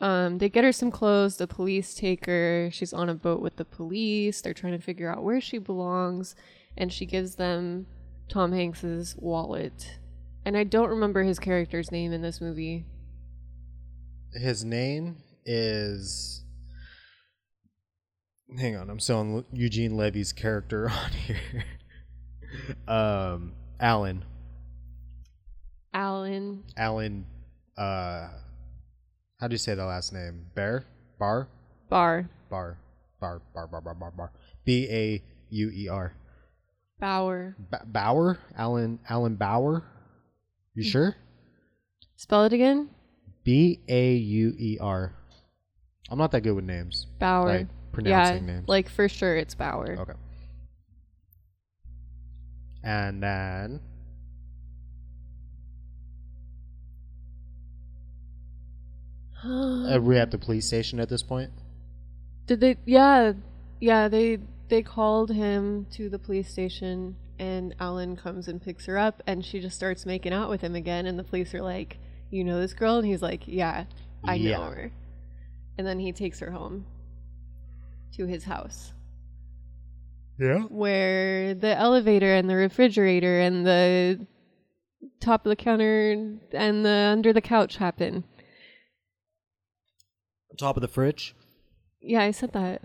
[0.01, 1.37] um, they get her some clothes.
[1.37, 2.69] The police take her.
[2.73, 4.41] She's on a boat with the police.
[4.41, 6.35] They're trying to figure out where she belongs,
[6.75, 7.85] and she gives them
[8.27, 9.99] Tom Hanks's wallet.
[10.45, 12.85] And I don't remember his character's name in this movie.
[14.33, 16.43] His name is.
[18.57, 21.63] Hang on, I'm still on Eugene Levy's character on here.
[22.87, 24.25] um, Alan.
[25.93, 26.63] Alan.
[26.77, 27.25] Alan.
[27.77, 28.27] Uh,
[29.39, 30.45] how do you say the last name?
[30.55, 30.85] Bear.
[31.19, 31.47] Bar.
[31.89, 32.29] Barr.
[32.49, 32.77] Bar.
[33.19, 33.41] Bar.
[33.53, 33.67] Bar.
[33.67, 33.81] Bar.
[33.81, 33.93] Bar.
[33.95, 34.11] Bar.
[34.11, 34.31] Bar.
[34.65, 36.13] B A U E R.
[36.99, 37.55] Bauer.
[37.71, 38.37] B- Bauer.
[38.57, 38.99] Alan.
[39.09, 39.83] Alan Bauer.
[40.73, 40.91] You mm.
[40.91, 41.15] sure?
[42.15, 42.89] Spell it again.
[43.43, 45.13] B A U E R.
[46.09, 47.07] I'm not that good with names.
[47.19, 47.47] Bauer.
[47.47, 48.67] Like pronouncing yeah, names.
[48.67, 49.97] like for sure it's Bauer.
[49.99, 50.13] Okay.
[52.83, 53.81] And then
[59.45, 61.51] are we at the police station at this point?
[62.45, 62.77] Did they?
[62.85, 63.33] Yeah,
[63.79, 64.07] yeah.
[64.07, 69.21] They they called him to the police station, and Alan comes and picks her up,
[69.25, 71.05] and she just starts making out with him again.
[71.07, 71.97] And the police are like,
[72.29, 73.85] "You know this girl?" And he's like, "Yeah,
[74.23, 74.57] I Yeah.
[74.57, 74.91] know her."
[75.77, 76.85] And then he takes her home
[78.13, 78.93] to his house,
[80.37, 80.61] Yeah.
[80.63, 84.27] where the elevator and the refrigerator and the
[85.19, 86.11] top of the counter
[86.51, 88.23] and the under the couch happen.
[90.57, 91.33] Top of the fridge.
[92.01, 92.81] Yeah, I said that.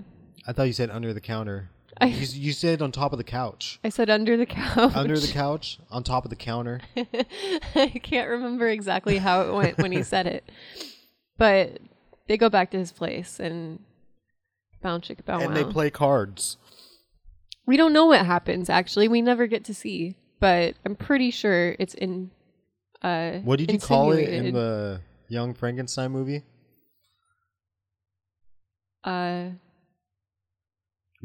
[0.46, 1.70] I thought you said under the counter.
[2.00, 3.78] I- you, you said on top of the couch.
[3.84, 4.94] I said under the couch.
[4.94, 6.80] Under the couch, on top of the counter.
[7.74, 10.50] I can't remember exactly how it went when he said it.
[11.38, 11.78] But
[12.28, 13.78] they go back to his place and
[14.82, 15.54] bound chick bow and wow.
[15.54, 16.56] they play cards.
[17.66, 19.08] we don't know what happens actually.
[19.08, 22.30] We never get to see, but I'm pretty sure it's in
[23.02, 26.42] uh What did you call it in the Young Frankenstein movie?
[29.04, 29.50] uh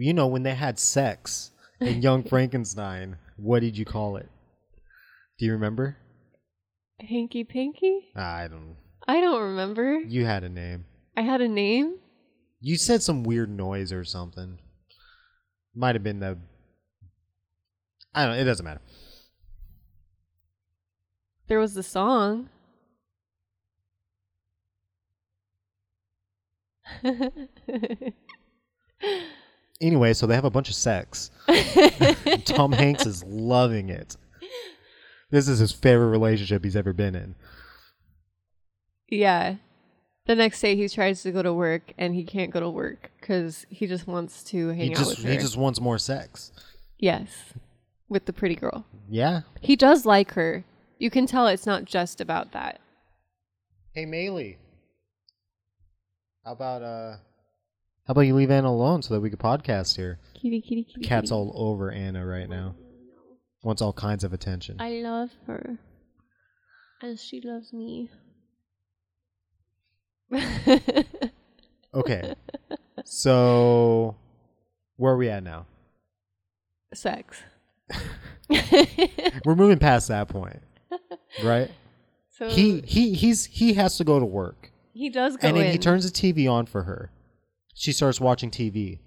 [0.02, 3.18] You know when they had sex in Young Frankenstein.
[3.38, 4.28] What did you call it?
[5.38, 5.98] Do you remember?
[7.00, 8.10] hanky panky?
[8.16, 8.78] Ah, I don't.
[9.08, 10.00] I don't remember.
[10.00, 10.86] You had a name.
[11.16, 11.98] I had a name.
[12.60, 14.58] You said some weird noise or something.
[15.76, 16.40] Might have been the.
[18.16, 18.42] I don't know.
[18.42, 18.82] It doesn't matter.
[21.48, 22.50] There was the song.
[29.82, 31.32] Anyway, so they have a bunch of sex.
[32.46, 34.15] Tom Hanks is loving it.
[35.32, 37.36] This is his favorite relationship he's ever been in.
[39.10, 39.56] yeah.
[40.28, 43.10] The next day he tries to go to work and he can't go to work
[43.20, 45.32] because he just wants to hang He out just with her.
[45.32, 46.52] he just wants more sex.
[47.00, 47.28] yes,
[48.08, 48.86] with the pretty girl.
[49.10, 49.41] Yeah.
[49.62, 50.63] He does like her.
[51.00, 52.80] You can tell it's not just about that.
[53.94, 54.58] Hey Maylee.
[56.46, 57.15] How about uh
[58.08, 60.20] how about you leave Anna alone so that we could podcast here?
[60.34, 61.02] Kitty, kitty, kitty.
[61.08, 61.34] Cat's kitty.
[61.36, 62.76] all over Anna right now.
[63.64, 64.78] Wants all kinds of attention.
[64.80, 65.78] I love her.
[67.02, 68.10] And she loves me.
[71.94, 72.34] Okay.
[73.06, 74.16] so
[74.98, 75.66] where are we at now?
[76.94, 77.42] Sex.
[79.46, 80.60] We're moving past that point.
[81.44, 81.70] Right?
[82.38, 84.72] So He he he's he has to go to work.
[84.94, 85.72] he does go and then in.
[85.72, 87.12] he turns the TV on for her.
[87.73, 88.99] She starts watching TV,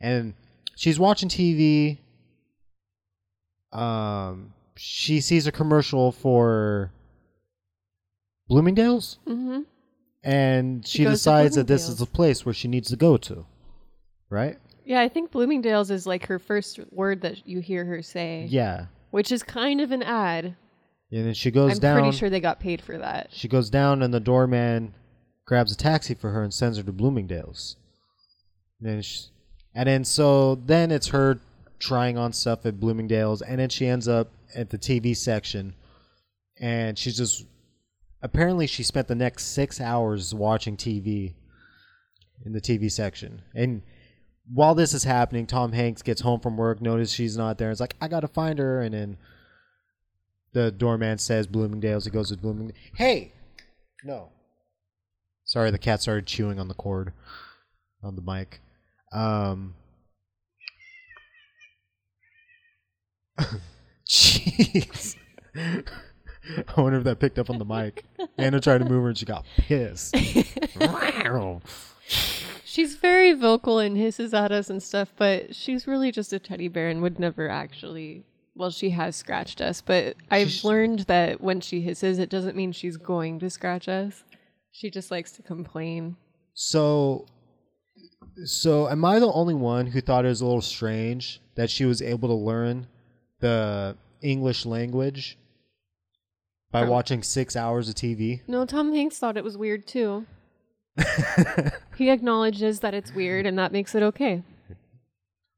[0.00, 0.34] and
[0.76, 1.98] she's watching TV.
[3.72, 6.92] Um, she sees a commercial for
[8.48, 9.60] Bloomingdale's, hmm
[10.24, 13.44] and She she decides that this is a place where she needs to go to,
[14.30, 14.56] right?
[14.84, 18.46] Yeah, I think Bloomingdale's is like her first word that you hear her say.
[18.48, 20.44] Yeah, Which is kind of an ad.
[21.10, 22.00] and then she goes I'm down.
[22.00, 23.28] pretty sure they got paid for that.
[23.32, 24.94] She goes down, and the doorman
[25.44, 27.76] grabs a taxi for her and sends her to Bloomingdale's.
[28.82, 29.26] And then, she,
[29.74, 31.38] and then so then it's her
[31.78, 35.74] trying on stuff at Bloomingdale's, and then she ends up at the TV section,
[36.60, 37.46] and she's just
[38.22, 41.34] apparently she spent the next six hours watching TV
[42.44, 43.82] in the TV section, and.
[44.52, 47.72] While this is happening, Tom Hanks gets home from work, notices she's not there, and
[47.72, 48.82] is like, I gotta find her.
[48.82, 49.16] And then
[50.52, 52.04] the doorman says Bloomingdale's.
[52.04, 52.76] He goes to Bloomingdale's.
[52.96, 53.32] Hey!
[54.02, 54.30] No.
[55.44, 57.12] Sorry, the cat started chewing on the cord
[58.02, 58.60] on the mic.
[59.12, 59.74] Um.
[64.08, 65.16] Jeez.
[65.56, 68.04] I wonder if that picked up on the mic.
[68.38, 70.14] Anna tried to move her and she got pissed.
[72.64, 76.68] She's very vocal and hisses at us and stuff, but she's really just a teddy
[76.68, 78.24] bear and would never actually.
[78.54, 82.56] Well, she has scratched us, but I've She's- learned that when she hisses, it doesn't
[82.56, 84.24] mean she's going to scratch us.
[84.72, 86.16] She just likes to complain.
[86.54, 87.26] so,
[88.44, 91.84] so am I the only one who thought it was a little strange that she
[91.84, 92.86] was able to learn
[93.40, 95.38] the English language
[96.70, 98.40] by watching six hours of TV?
[98.48, 100.26] No, Tom Hanks thought it was weird too.
[101.96, 104.42] he acknowledges that it's weird, and that makes it okay.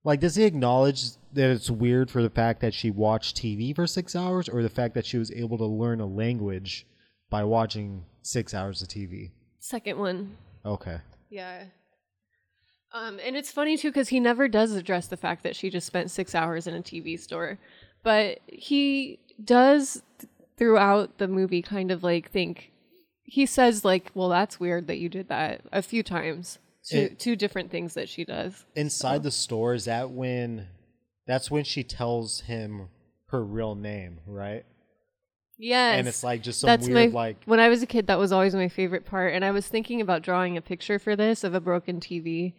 [0.05, 3.87] Like, does he acknowledge that it's weird for the fact that she watched TV for
[3.87, 6.87] six hours, or the fact that she was able to learn a language
[7.31, 9.31] by watching six hours of TV?
[9.59, 10.37] Second one.
[10.65, 10.99] Okay.
[11.31, 11.65] Yeah.
[12.95, 15.87] Um, and it's funny too because he never does address the fact that she just
[15.87, 17.59] spent six hours in a TV store,
[18.05, 22.71] but he does th- throughout the movie kind of like think
[23.25, 26.59] he says like, "Well, that's weird that you did that" a few times.
[26.89, 28.65] Two, It- two different things that she does.
[28.77, 30.69] Inside the store, is that when?
[31.27, 32.91] That's when she tells him
[33.29, 34.65] her real name, right?
[35.57, 37.37] Yes, And it's like just some that's weird my like.
[37.47, 38.07] when I was a kid.
[38.09, 41.17] That was always my favorite part, and I was thinking about drawing a picture for
[41.17, 42.53] this of a broken TV.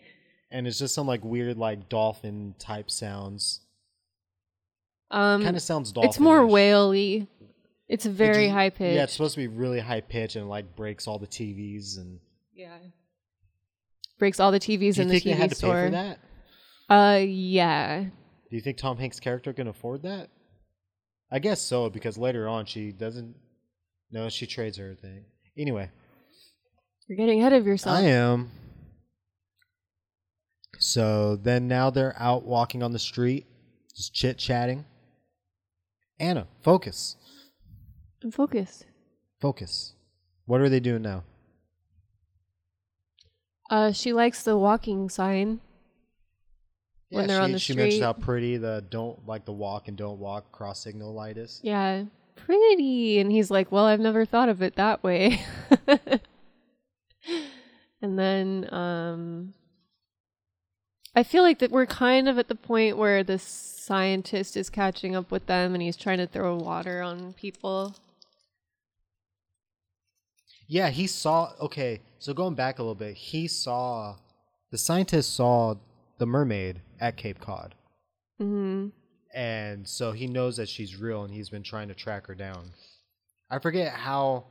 [0.52, 3.62] And it's just some like weird like dolphin type sounds.
[5.12, 6.10] Um, Kind of sounds dolphin.
[6.10, 7.28] it's more whaley.
[7.88, 8.96] It's very high pitched.
[8.96, 12.20] Yeah, it's supposed to be really high pitch and like breaks all the TVs and.
[12.54, 12.78] Yeah.
[14.18, 15.74] Breaks all the TVs Do in the think TV had to store.
[15.74, 16.20] pay for that?
[16.90, 18.02] Uh, yeah.
[18.04, 20.30] Do you think Tom Hanks' character can afford that?
[21.32, 23.36] I guess so because later on she doesn't.
[24.12, 25.26] No, she trades her thing.
[25.58, 25.90] Anyway,
[27.08, 27.98] You're getting ahead of yourself.
[27.98, 28.52] I am.
[30.86, 33.48] So then now they're out walking on the street,
[33.96, 34.86] just chit chatting.
[36.20, 37.16] Anna, focus,
[38.24, 38.86] I'm focused.
[39.42, 39.96] focus.
[40.46, 41.24] What are they doing now?
[43.72, 45.60] Uh, she likes the walking sign.
[47.10, 47.82] When they're she, on the she street.
[47.82, 51.62] mentions how pretty the don't like the walk and don't walk cross signal light is.
[51.64, 52.04] Yeah.
[52.36, 53.18] Pretty.
[53.18, 55.42] And he's like, well, I've never thought of it that way.
[58.04, 59.54] and then, um,
[61.16, 65.16] I feel like that we're kind of at the point where the scientist is catching
[65.16, 67.96] up with them and he's trying to throw water on people.
[70.68, 71.54] Yeah, he saw.
[71.62, 74.16] Okay, so going back a little bit, he saw
[74.72, 75.76] the scientist saw
[76.18, 77.76] the mermaid at Cape Cod.
[78.38, 78.88] hmm
[79.36, 82.72] and so he knows that she's real, and he's been trying to track her down.
[83.52, 84.46] I forget how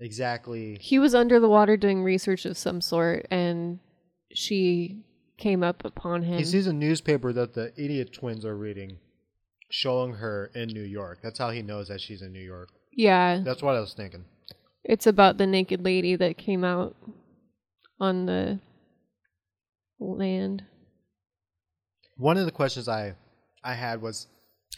[0.00, 0.78] exactly.
[0.80, 3.78] He was under the water doing research of some sort, and
[4.32, 5.04] she
[5.42, 6.38] came up upon him.
[6.38, 8.98] He sees a newspaper that the idiot twins are reading,
[9.70, 11.18] showing her in New York.
[11.22, 12.68] That's how he knows that she's in New York.
[12.92, 14.24] yeah, That's what I was thinking.
[14.84, 16.94] it's about the naked lady that came out
[17.98, 18.60] on the
[19.98, 20.64] land.
[22.16, 23.14] One of the questions I
[23.64, 24.26] I had was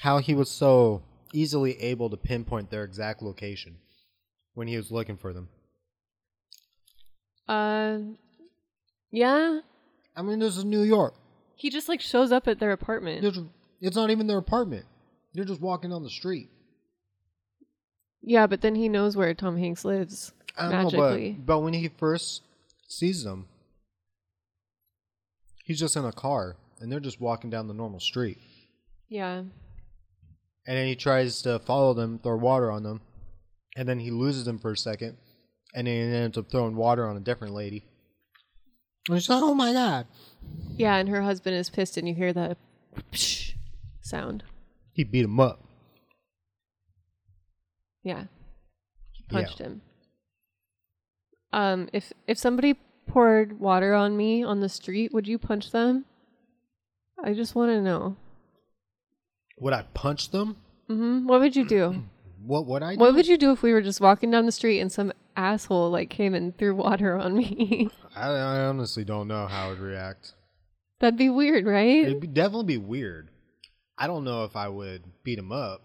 [0.01, 1.03] how he was so
[1.33, 3.77] easily able to pinpoint their exact location
[4.55, 5.49] when he was looking for them.
[7.49, 7.99] Uh,
[9.11, 9.61] yeah,
[10.17, 11.15] I mean, this is New York.
[11.57, 13.23] he just like shows up at their apartment.
[13.23, 13.39] There's,
[13.81, 14.87] it's not even their apartment.
[15.35, 16.49] They're just walking down the street.
[18.23, 21.31] Yeah, but then he knows where Tom Hanks lives I don't magically.
[21.31, 22.43] know, but, but when he first
[22.89, 23.47] sees them,
[25.65, 28.39] he's just in a car and they're just walking down the normal street.
[29.09, 29.51] yeah, And
[30.67, 33.01] then he tries to follow them, throw water on them,
[33.77, 35.17] and then he loses them for a second,
[35.75, 37.85] and then he ends up throwing water on a different lady.
[39.09, 40.07] And she's like, "Oh my god!"
[40.77, 42.57] yeah, and her husband is pissed, and you hear that
[43.13, 43.55] psh
[44.01, 44.45] sound.
[44.93, 45.61] He beat him up.
[48.03, 48.25] Yeah.
[49.13, 49.29] He Yeah.
[49.43, 49.83] punched him.
[51.53, 52.75] Um, if if somebody
[53.07, 56.05] poured water on me on the street, would you punch them?
[57.23, 58.17] I just want to know.
[59.61, 60.57] Would I punch them?
[60.91, 61.27] Mm-hmm.
[61.27, 62.05] What would you do?
[62.45, 62.95] What would I?
[62.95, 63.01] Do?
[63.01, 65.91] what would you do if we were just walking down the street and some asshole
[65.91, 67.91] like came and threw water on me?
[68.17, 70.33] I, I honestly don't know how I would react.
[71.01, 72.05] That'd be weird, right?
[72.05, 73.31] It'd be, definitely be weird.
[73.99, 75.83] I don't know if I would beat him up.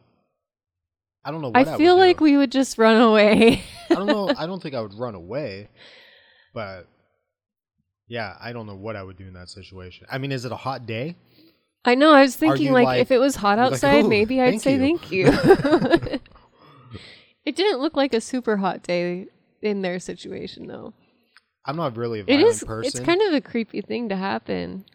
[1.24, 1.50] I don't know.
[1.50, 2.08] What I I, feel would do.
[2.08, 3.64] like we would just run away.
[3.90, 4.34] I don't know.
[4.38, 5.70] I don't think I would run away,
[6.54, 6.88] but
[8.08, 10.08] yeah, I don't know what I would do in that situation.
[10.10, 11.16] I mean, is it a hot day?
[11.86, 12.12] I know.
[12.12, 14.74] I was thinking like, like- if it was hot you're like, outside, maybe I'd say
[14.74, 15.28] you." thank you.
[17.46, 19.28] it didn't look like a super hot day
[19.62, 20.94] in their situation though.
[21.66, 22.64] I'm not really a violent is.
[22.64, 22.88] person.
[22.88, 24.86] It's kind of a creepy thing to happen.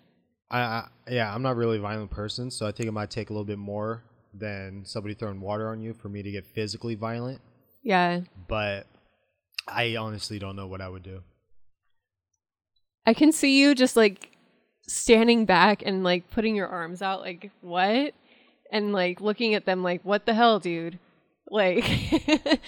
[0.51, 3.31] I, I yeah, I'm not really a violent person, so I think it might take
[3.31, 4.03] a little bit more
[4.33, 7.41] than somebody throwing water on you for me to get physically violent.
[7.83, 8.87] Yeah, But
[9.69, 11.23] I honestly don't know what I would do.
[13.07, 14.31] I can see you just like
[14.87, 18.15] standing back and like putting your arms out, like what,
[18.73, 20.99] and like looking at them, like what the hell, dude.
[21.51, 21.85] Like,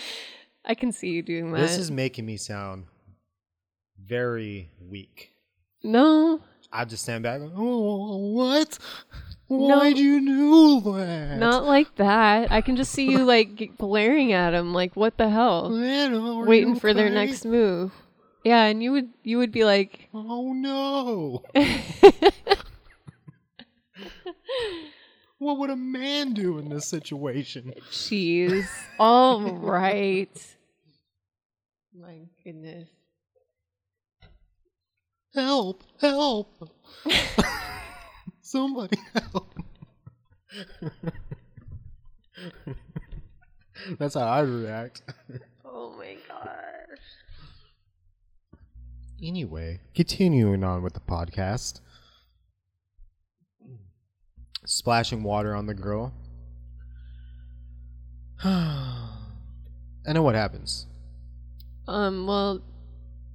[0.66, 1.60] I can see you doing that.
[1.60, 2.86] This is making me sound
[4.04, 5.30] very weak.
[5.82, 6.40] no,
[6.72, 7.40] I just stand back.
[7.40, 8.78] and, Oh, what?
[9.48, 9.78] No.
[9.78, 11.38] Why'd you do that?
[11.38, 12.50] not like that.
[12.50, 16.74] I can just see you like glaring at them, like what the hell, are waiting
[16.74, 17.14] you for their okay?
[17.14, 17.92] next move.
[18.44, 21.44] Yeah, and you would you would be like, Oh no!
[25.38, 27.72] what would a man do in this situation?
[27.90, 28.66] Jeez.
[28.98, 30.55] All right.
[31.98, 32.88] My goodness.
[35.34, 35.82] Help!
[35.98, 36.70] Help!
[38.42, 39.54] Somebody help!
[43.98, 45.02] That's how I react.
[45.64, 46.98] Oh my gosh.
[49.22, 51.80] Anyway, continuing on with the podcast.
[54.66, 56.12] Splashing water on the girl.
[58.44, 59.08] I
[60.08, 60.86] know what happens.
[61.88, 62.62] Um, well,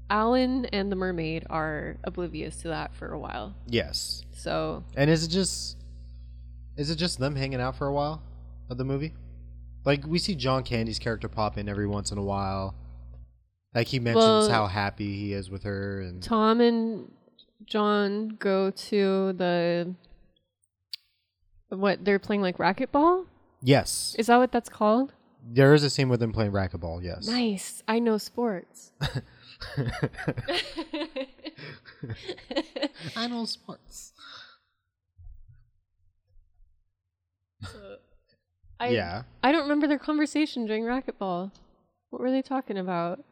[0.09, 3.55] Alan and the mermaid are oblivious to that for a while.
[3.67, 4.23] Yes.
[4.33, 5.77] So, And is it just
[6.77, 8.21] is it just them hanging out for a while
[8.69, 9.13] of the movie?
[9.85, 12.75] Like we see John Candy's character pop in every once in a while.
[13.73, 17.11] Like he mentions Well- how happy he is with her and Tom and
[17.65, 19.95] John go to the
[21.69, 23.25] what they're playing like racquetball?
[23.61, 24.15] Yes.
[24.19, 25.13] Is that what that's called?
[25.43, 27.27] There is a scene with them playing racquetball, yes.
[27.27, 27.83] Nice.
[27.87, 28.91] I know sports.
[33.15, 34.13] I know sports.
[38.79, 39.23] I, Yeah.
[39.43, 41.51] I don't remember their conversation during racquetball.
[42.09, 43.23] What were they talking about?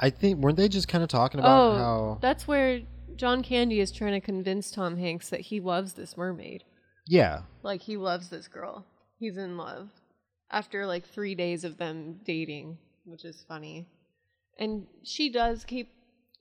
[0.00, 2.82] I think weren't they just kind of talking about oh, how that's where
[3.16, 6.62] John Candy is trying to convince Tom Hanks that he loves this mermaid.
[7.06, 7.42] Yeah.
[7.64, 8.86] Like he loves this girl.
[9.18, 9.90] He's in love.
[10.50, 13.86] After like three days of them dating, which is funny.
[14.58, 15.90] And she does keep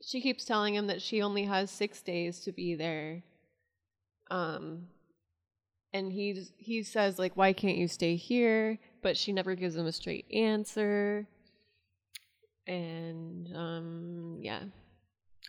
[0.03, 3.24] she keeps telling him that she only has six days to be there.
[4.32, 4.88] Um
[5.93, 8.80] and he's he says like why can't you stay here?
[9.01, 11.28] But she never gives him a straight answer.
[12.66, 14.64] And um yeah.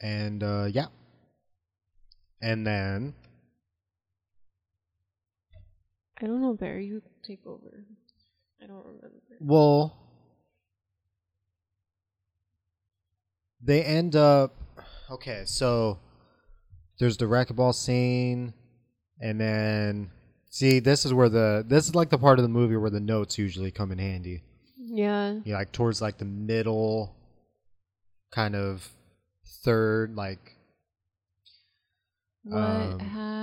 [0.02, 0.86] And uh yeah.
[2.40, 3.14] And then
[6.20, 6.80] I don't know, Bear.
[6.80, 7.84] You take over.
[8.62, 9.08] I don't remember.
[9.40, 9.96] Well,
[13.62, 14.54] they end up.
[15.10, 15.98] Okay, so
[16.98, 18.52] there's the racquetball scene,
[19.20, 20.10] and then
[20.50, 23.00] see this is where the this is like the part of the movie where the
[23.00, 24.42] notes usually come in handy.
[24.76, 25.36] Yeah.
[25.44, 27.14] Yeah, like towards like the middle,
[28.32, 28.88] kind of
[29.64, 30.54] third, like.
[32.44, 32.98] What um,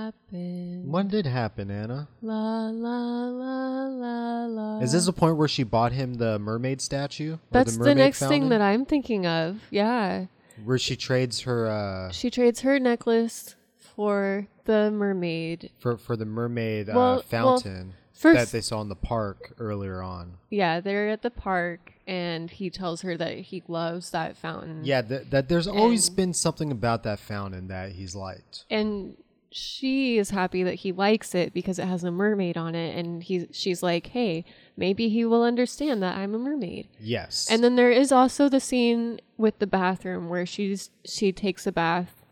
[0.06, 0.86] happened?
[0.92, 2.08] What did happen, Anna?
[2.22, 4.78] La la la la la.
[4.80, 7.38] Is this the point where she bought him the mermaid statue?
[7.50, 9.60] That's the, mermaid next thing that I'm thinking of.
[9.70, 10.26] Yeah.
[10.64, 15.70] Where she trades her uh, She trades her necklace for the mermaid.
[15.78, 20.00] for for the mermaid Well- uh, well, fountain that they saw in the park earlier
[20.02, 20.38] on.
[20.50, 24.80] Yeah, they're at the park, and he tells her that he loves that fountain.
[24.84, 28.64] Yeah, that, that there's always And- been something about that fountain that he's liked.
[28.70, 29.16] and
[29.50, 33.22] she is happy that he likes it because it has a mermaid on it, and
[33.22, 34.44] he she's like, hey,
[34.76, 36.88] maybe he will understand that I'm a mermaid.
[37.00, 37.46] Yes.
[37.50, 41.72] And then there is also the scene with the bathroom where she's she takes a
[41.72, 42.24] bath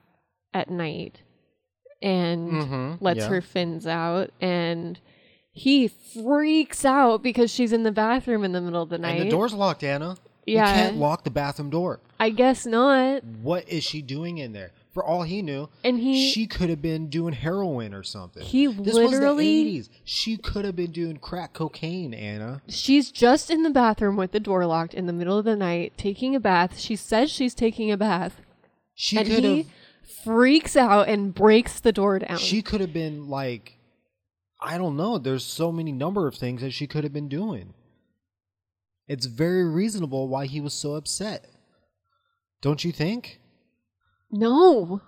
[0.52, 1.22] at night
[2.02, 3.28] and Mhm, lets yeah.
[3.28, 5.00] her fins out and
[5.52, 9.20] he freaks out because she's in the bathroom in the middle of the night.
[9.20, 10.16] and the door's locked, Anna.
[10.46, 10.68] Yeah.
[10.68, 12.00] You can't lock the bathroom door.
[12.20, 13.24] I guess not.
[13.24, 14.72] What is she doing in there?
[14.94, 18.44] For all he knew, And he- she could have been doing heroin or something.
[18.44, 20.00] He this literally- was the 80s.
[20.04, 22.62] She could have been doing crack cocaine, Anna.
[22.68, 25.94] She's just in the bathroom with the door locked in the middle of the night
[25.98, 26.78] taking a bath.
[26.78, 28.40] She says she's taking a bath.
[28.94, 29.66] She and he have
[30.22, 32.38] freaks out and breaks the door down.
[32.38, 33.76] She could have been like,
[34.60, 35.18] I don't know.
[35.18, 37.74] There's so many number of things that she could have been doing.
[39.08, 41.46] It's very reasonable why he was so upset.
[42.62, 43.40] Don't you think?
[44.34, 45.00] No.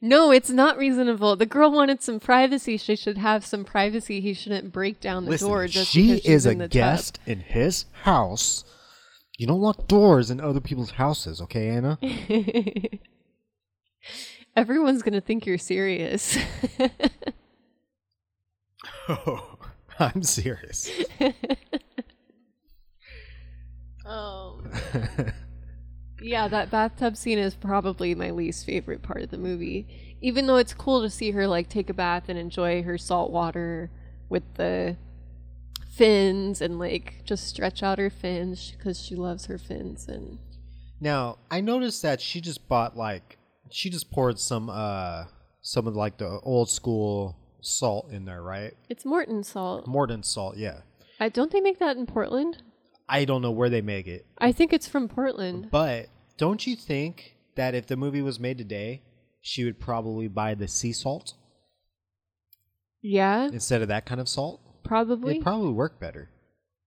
[0.00, 1.34] no, it's not reasonable.
[1.34, 2.76] The girl wanted some privacy.
[2.76, 4.20] She should have some privacy.
[4.20, 6.68] He shouldn't break down the Listen, door just she because she's is a in the
[6.68, 8.62] guest in his house.
[9.36, 11.98] You don't lock doors in other people's houses, okay, Anna?
[14.56, 16.38] Everyone's gonna think you're serious.
[19.08, 19.58] oh,
[19.98, 20.88] I'm serious.
[24.06, 24.47] oh.
[26.20, 30.16] Yeah, that bathtub scene is probably my least favorite part of the movie.
[30.20, 33.30] Even though it's cool to see her like take a bath and enjoy her salt
[33.30, 33.90] water
[34.28, 34.96] with the
[35.94, 40.38] fins and like just stretch out her fins because she loves her fins and
[41.00, 43.38] Now, I noticed that she just bought like
[43.70, 45.26] she just poured some uh
[45.60, 48.74] some of like the old school salt in there, right?
[48.88, 49.86] it's Morton salt.
[49.86, 50.80] morton salt, yeah.
[51.20, 52.62] I don't they make that in Portland?
[53.08, 55.68] I don't know where they make it, I think it's from Portland.
[55.70, 56.06] but
[56.36, 59.02] don't you think that if the movie was made today,
[59.40, 61.34] she would probably buy the sea salt
[63.02, 64.60] Yeah, instead of that kind of salt?
[64.84, 65.32] probably.
[65.34, 66.30] It'd probably work better.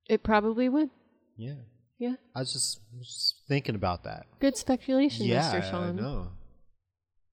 [0.09, 0.89] it probably would.
[1.37, 1.55] Yeah.
[1.99, 2.15] Yeah.
[2.35, 4.25] I was just, just thinking about that.
[4.39, 5.69] Good speculation, yeah, Mr.
[5.69, 5.99] Sean.
[5.99, 6.27] I know.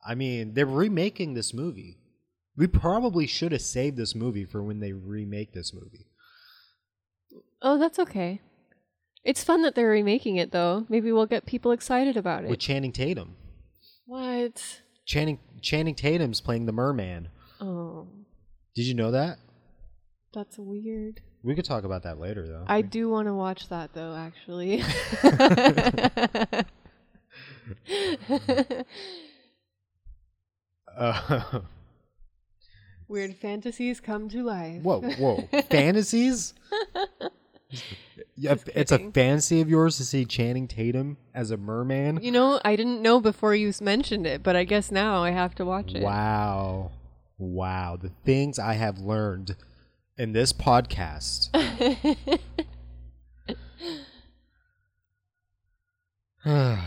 [0.06, 1.98] I mean, they're remaking this movie.
[2.56, 6.06] We probably should have saved this movie for when they remake this movie.
[7.62, 8.40] Oh, that's okay.
[9.28, 10.86] It's fun that they're remaking it, though.
[10.88, 12.48] Maybe we'll get people excited about it.
[12.50, 13.36] with Channing Tatum.
[14.06, 14.80] what?
[15.04, 17.28] Channing Channing Tatum's playing the merman.
[17.60, 18.06] Oh,
[18.74, 19.36] Did you know that?
[20.32, 21.20] that's weird.
[21.42, 22.64] We could talk about that later, though.
[22.68, 24.82] I do want to watch that, though, actually.
[30.96, 31.42] Uh,
[33.08, 34.82] Weird fantasies come to life.
[34.82, 35.48] whoa, whoa!
[35.70, 36.54] Fantasies?
[38.40, 42.20] Yeah, Just it's a fancy of yours to see Channing Tatum as a merman.
[42.22, 45.56] You know, I didn't know before you mentioned it, but I guess now I have
[45.56, 46.02] to watch it.
[46.02, 46.92] Wow,
[47.36, 47.98] wow!
[48.00, 49.56] The things I have learned
[50.16, 51.48] in this podcast.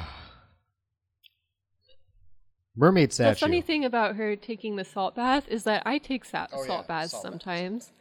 [2.75, 3.33] Mermaid statue.
[3.33, 6.63] The funny thing about her taking the salt bath is that I take sa- Oh,
[6.65, 7.43] salt yeah, baths salt baths.
[7.43, 7.91] sometimes.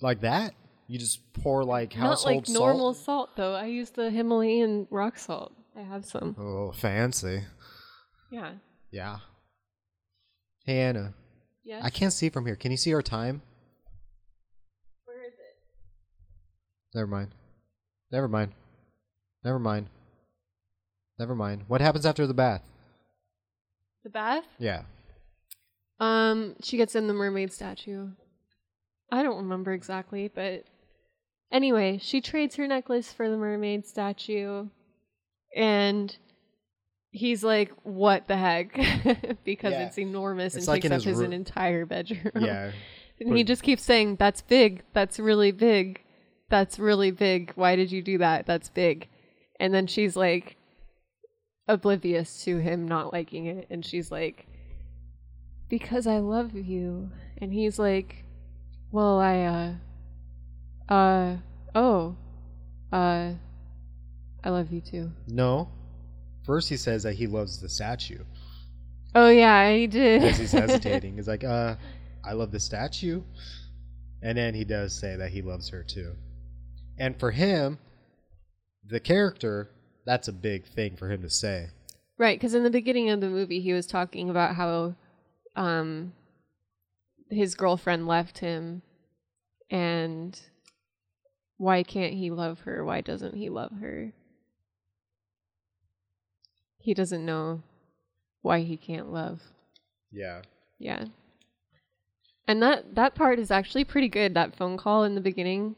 [0.00, 0.54] like that?
[0.88, 2.58] You just pour like household Not like salt?
[2.58, 3.54] normal salt, though.
[3.54, 5.52] I use the Himalayan rock salt.
[5.76, 6.36] I have some.
[6.38, 7.42] Oh, fancy.
[8.30, 8.52] Yeah.
[8.90, 9.18] Yeah.
[10.64, 11.14] Hey Anna,
[11.64, 11.82] Yes.
[11.84, 12.56] I can't see from here.
[12.56, 13.42] Can you see our time?
[15.04, 15.56] Where is it?
[16.94, 17.30] Never mind.
[18.10, 18.52] Never mind.
[19.44, 19.88] Never mind.
[21.18, 21.64] Never mind.
[21.68, 22.62] What happens after the bath?
[24.04, 24.44] The bath?
[24.58, 24.82] Yeah.
[26.00, 28.08] Um, she gets in the mermaid statue.
[29.10, 30.64] I don't remember exactly, but
[31.52, 34.68] anyway, she trades her necklace for the mermaid statue,
[35.54, 36.16] and
[37.10, 38.74] he's like, "What the heck?"
[39.44, 39.86] because Yeah.
[39.86, 42.30] it's enormous It's and like takes up his his roo- an entire bedroom.
[42.38, 42.72] Yeah.
[43.20, 44.82] and he just keeps saying, "That's big.
[44.92, 46.00] That's really big.
[46.50, 47.52] That's really big.
[47.54, 48.46] Why did you do that?
[48.46, 49.08] That's big."
[49.58, 50.56] And then she's like
[51.68, 54.46] oblivious to him not liking it and she's like
[55.68, 57.10] because I love you.
[57.38, 58.24] And he's like,
[58.92, 59.72] "Well, I uh
[60.88, 61.36] uh
[61.74, 62.16] oh.
[62.92, 63.32] Uh
[64.44, 65.68] I love you too." No.
[66.44, 68.22] First he says that he loves the statue.
[69.14, 70.22] Oh yeah, he did.
[70.22, 71.16] As he's hesitating.
[71.16, 71.76] He's like, uh,
[72.22, 73.22] I love the statue.
[74.22, 76.12] And then he does say that he loves her too.
[76.98, 77.78] And for him,
[78.86, 79.70] the character,
[80.04, 81.68] that's a big thing for him to say.
[82.18, 84.94] Right, because in the beginning of the movie, he was talking about how
[85.54, 86.12] um,
[87.30, 88.82] his girlfriend left him,
[89.70, 90.38] and
[91.58, 92.84] why can't he love her?
[92.84, 94.12] Why doesn't he love her?
[96.78, 97.62] He doesn't know
[98.42, 99.40] why he can't love.
[100.12, 100.42] Yeah.
[100.78, 101.06] Yeah.
[102.46, 104.34] And that that part is actually pretty good.
[104.34, 105.74] That phone call in the beginning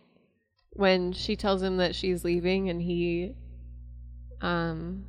[0.72, 3.34] when she tells him that she's leaving and he
[4.42, 5.04] um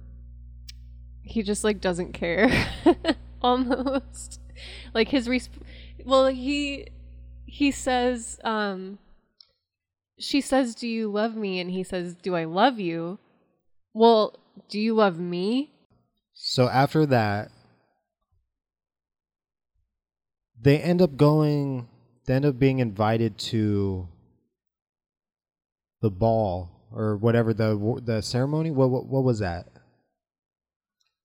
[1.21, 2.49] he just like doesn't care
[3.41, 4.39] almost.
[4.93, 5.49] Like his resp-
[6.05, 6.87] well he
[7.45, 8.99] he says um
[10.19, 13.19] she says do you love me and he says do I love you?
[13.93, 14.39] Well,
[14.69, 15.71] do you love me?
[16.33, 17.51] So after that,
[20.61, 21.87] they end up going,
[22.25, 24.07] they end up being invited to
[26.01, 28.71] the ball or whatever the the ceremony.
[28.71, 29.67] What what, what was that?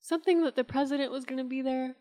[0.00, 1.94] Something that the president was going to be there.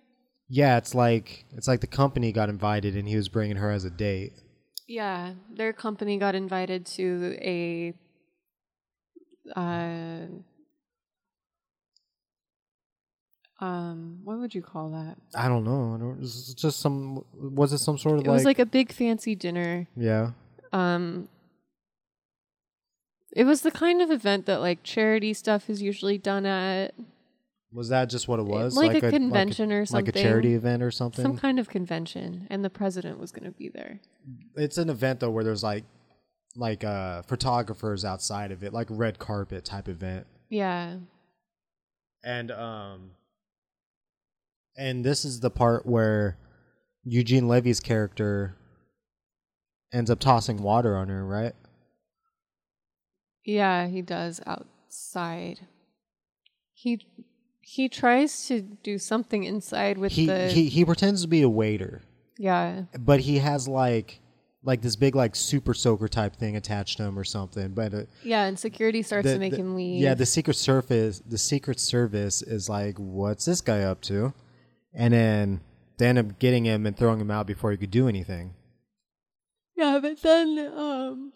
[0.49, 3.85] Yeah, it's like it's like the company got invited and he was bringing her as
[3.85, 4.33] a date.
[4.87, 7.93] Yeah, their company got invited to a
[9.55, 10.25] uh
[13.59, 15.17] um what would you call that?
[15.35, 15.95] I don't know.
[15.95, 17.23] I don't, it's just some.
[17.33, 19.87] Was it some sort of It was like a big fancy dinner.
[19.95, 20.31] yeah?
[20.71, 21.29] Um
[23.35, 26.93] it was the kind of event that like charity stuff is usually done at
[27.73, 28.75] Was that just what it was?
[28.75, 30.05] like a convention or something.
[30.05, 31.23] like a charity event or something?
[31.23, 33.99] some kind of convention and the president was going to be there.
[34.55, 35.83] it's an event though where there's like
[36.55, 40.27] like uh photographers outside of it, like red carpet type event.
[40.49, 40.97] Yeah.
[42.23, 43.11] And um
[44.77, 46.37] and this is the part where
[47.03, 48.55] Eugene Levy's character
[49.91, 51.53] ends up tossing water on her, right?
[53.45, 55.67] Yeah, he does outside.
[56.73, 57.05] He
[57.65, 61.49] he tries to do something inside with He the he he pretends to be a
[61.49, 62.01] waiter,
[62.37, 64.19] yeah but he has like
[64.65, 67.69] like this big like super soaker type thing attached to him or something.
[67.73, 70.01] But uh, yeah, and security starts the- to make the- him leave.
[70.01, 74.33] Yeah, the secret service the secret service is like, what's this guy up to?
[74.93, 75.61] And then
[75.97, 78.53] they end up getting him and throwing him out before he could do anything.
[79.75, 81.33] yeah, but then um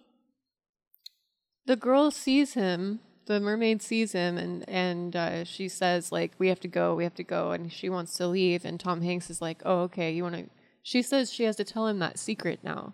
[1.66, 3.00] the girl sees him.
[3.28, 7.04] The mermaid sees him and and uh, she says like we have to go, we
[7.04, 8.66] have to go, and she wants to leave.
[8.66, 10.46] And Tom Hanks is like, oh okay, you want to?
[10.82, 12.94] She says she has to tell him that secret now.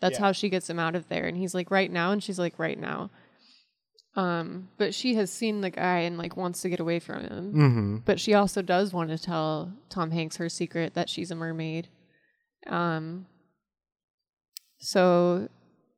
[0.00, 0.26] That's Yeah.
[0.26, 1.26] how she gets him out of there.
[1.26, 3.10] And he's like, right now, and she's like, right now.
[4.16, 7.52] Um, but she has seen the guy and like wants to get away from him.
[7.52, 7.96] Mm-hmm.
[8.04, 11.86] But she also does want to tell Tom Hanks her secret that she's a mermaid.
[12.66, 13.26] Um,
[14.78, 15.48] so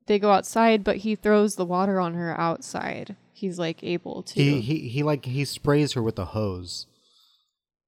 [0.07, 3.17] they go outside, but he throws the water on her outside.
[3.41, 4.35] He's like able to.
[4.35, 6.87] He he he like he sprays her with a hose.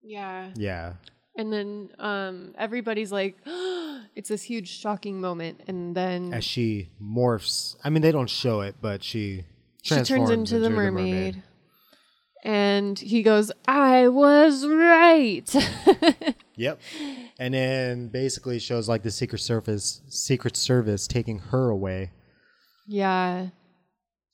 [0.03, 0.50] yeah.
[0.57, 0.94] Yeah.
[1.36, 5.62] And then um, everybody's like, it's this huge shocking moment.
[5.66, 9.44] And then As she morphs, I mean they don't show it, but she
[9.82, 11.42] she turns into the mermaid.
[12.44, 15.55] And he goes, I was right.
[16.55, 16.80] Yep.
[17.38, 22.11] And then basically shows like the Secret Service Secret Service taking her away
[22.86, 23.48] yeah.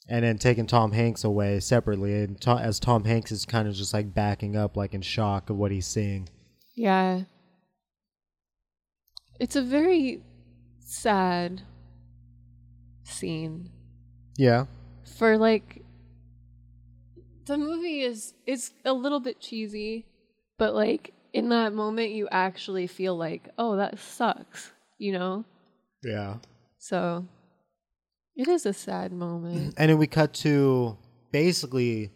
[0.09, 3.75] And then taking Tom Hanks away separately and to- as Tom Hanks is kind of
[3.75, 6.29] just like backing up like in shock of what he's seeing.
[6.75, 7.23] Yeah.
[9.39, 10.23] It's a very
[10.81, 11.63] sad
[13.05, 13.71] scene.
[14.37, 14.67] Yeah.
[15.19, 15.83] For like
[17.47, 20.07] the movie is is a little bit cheesy,
[20.59, 25.45] but like in that moment you actually feel like, "Oh, that sucks." You know?
[26.03, 26.37] Yeah.
[26.79, 27.27] So
[28.39, 29.75] it is a sad moment.
[29.77, 30.97] And then we cut to
[31.33, 32.11] basically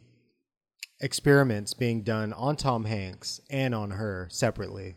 [1.01, 4.97] experiments being done on Tom Hanks and on her separately.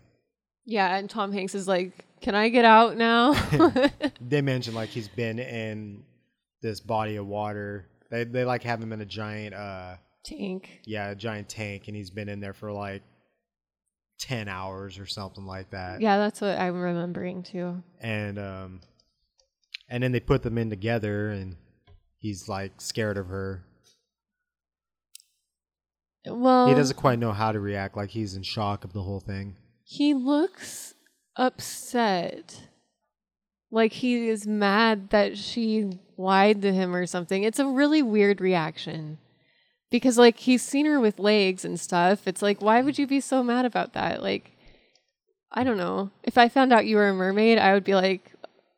[0.65, 3.33] yeah, and Tom Hanks is like, "Can I get out now?"
[4.21, 6.03] They mention like he's been in
[6.61, 7.87] this body of water.
[8.11, 10.81] They they like have him in a giant uh tank.
[10.85, 13.03] Yeah, a giant tank, and he's been in there for like
[14.19, 16.01] ten hours or something like that.
[16.01, 17.83] Yeah, that's what I'm remembering too.
[17.99, 18.81] And um,
[19.87, 21.57] and then they put them in together, and
[22.17, 23.65] he's like scared of her.
[26.25, 27.95] Well, he doesn't quite know how to react.
[27.95, 29.55] Like he's in shock of the whole thing.
[29.83, 30.95] He looks
[31.35, 32.67] upset.
[33.71, 37.43] Like he is mad that she lied to him or something.
[37.43, 39.19] It's a really weird reaction.
[39.91, 42.27] Because like he's seen her with legs and stuff.
[42.27, 44.23] It's like why would you be so mad about that?
[44.23, 44.51] Like
[45.51, 46.09] I don't know.
[46.23, 48.31] If I found out you were a mermaid, I would be like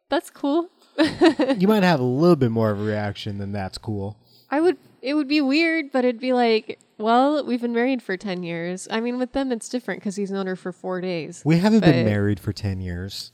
[0.10, 0.70] that's cool.
[1.58, 4.18] you might have a little bit more of a reaction than that's cool.
[4.50, 8.18] I would it would be weird, but it'd be like, well, we've been married for
[8.18, 8.88] 10 years.
[8.90, 11.42] I mean, with them it's different cuz he's known her for 4 days.
[11.46, 13.32] We haven't but- been married for 10 years.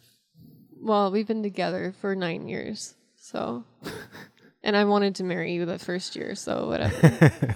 [0.82, 2.96] Well, we've been together for 9 years.
[3.16, 3.64] So
[4.64, 7.56] and I wanted to marry you the first year, so whatever.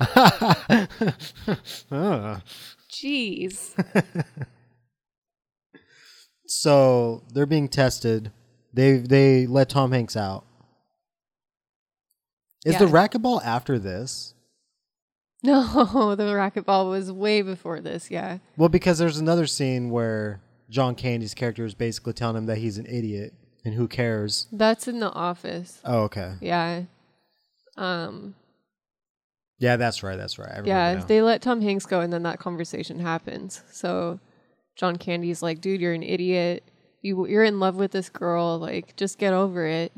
[2.90, 3.74] Jeez.
[6.46, 8.30] So they're being tested.
[8.78, 10.44] They they let Tom Hanks out.
[12.64, 12.92] Is the Yeah.
[12.92, 14.34] racquetball after this?
[15.42, 18.38] No, the racquetball was way before this, yeah.
[18.56, 22.76] Well, because there's another scene where John Candy's character is basically telling him that he's
[22.78, 24.46] an idiot and who cares.
[24.52, 25.80] That's in the office.
[25.84, 26.34] Oh, okay.
[26.40, 26.82] Yeah.
[27.76, 28.36] Um
[29.58, 30.16] Yeah, that's right.
[30.16, 30.64] That's right.
[30.64, 31.04] Yeah, now.
[31.04, 33.62] they let Tom Hanks go and then that conversation happens.
[33.72, 34.20] So
[34.76, 36.62] John Candy's like, "Dude, you're an idiot.
[37.02, 38.58] You you're in love with this girl.
[38.58, 39.92] Like just get over it."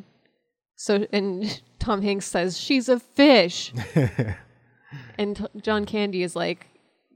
[0.76, 3.72] So and Tom Hanks says, "She's a fish."
[5.18, 6.66] and t- John Candy is like,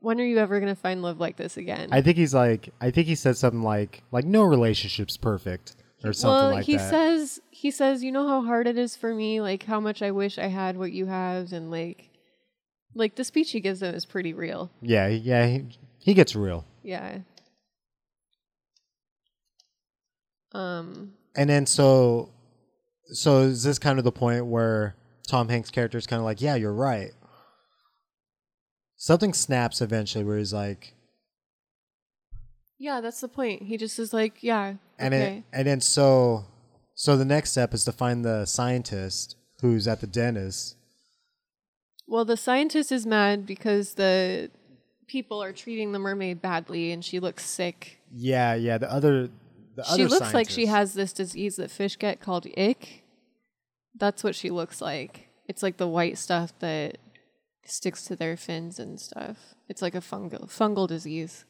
[0.00, 2.70] "When are you ever going to find love like this again?" I think he's like.
[2.80, 6.76] I think he said something like like no relationship's perfect or something well, like he
[6.76, 6.90] that.
[6.90, 10.10] says he says, "You know how hard it is for me, like how much I
[10.10, 12.10] wish I had what you have and like
[12.94, 15.46] like the speech he gives them is pretty real." yeah, yeah.
[15.46, 16.66] He, he gets real.
[16.82, 17.18] Yeah.
[20.54, 22.30] Um And then so
[23.12, 24.94] so is this kind of the point where
[25.28, 27.12] Tom Hanks' character is kind of like, yeah, you're right.
[28.96, 30.94] Something snaps eventually where he's like,
[32.78, 33.62] yeah, that's the point.
[33.62, 35.36] He just is like, yeah, and okay.
[35.38, 36.44] it, and then so
[36.94, 40.76] so the next step is to find the scientist who's at the dentist.
[42.06, 44.50] well, the scientist is mad because the
[45.06, 48.00] people are treating the mermaid badly and she looks sick.
[48.12, 48.78] Yeah, yeah.
[48.78, 49.30] The other
[49.76, 53.04] the she looks like she has this disease that fish get called ick.
[53.96, 55.28] That's what she looks like.
[55.48, 56.98] It's like the white stuff that
[57.64, 59.54] sticks to their fins and stuff.
[59.68, 61.44] It's like a fungal fungal disease.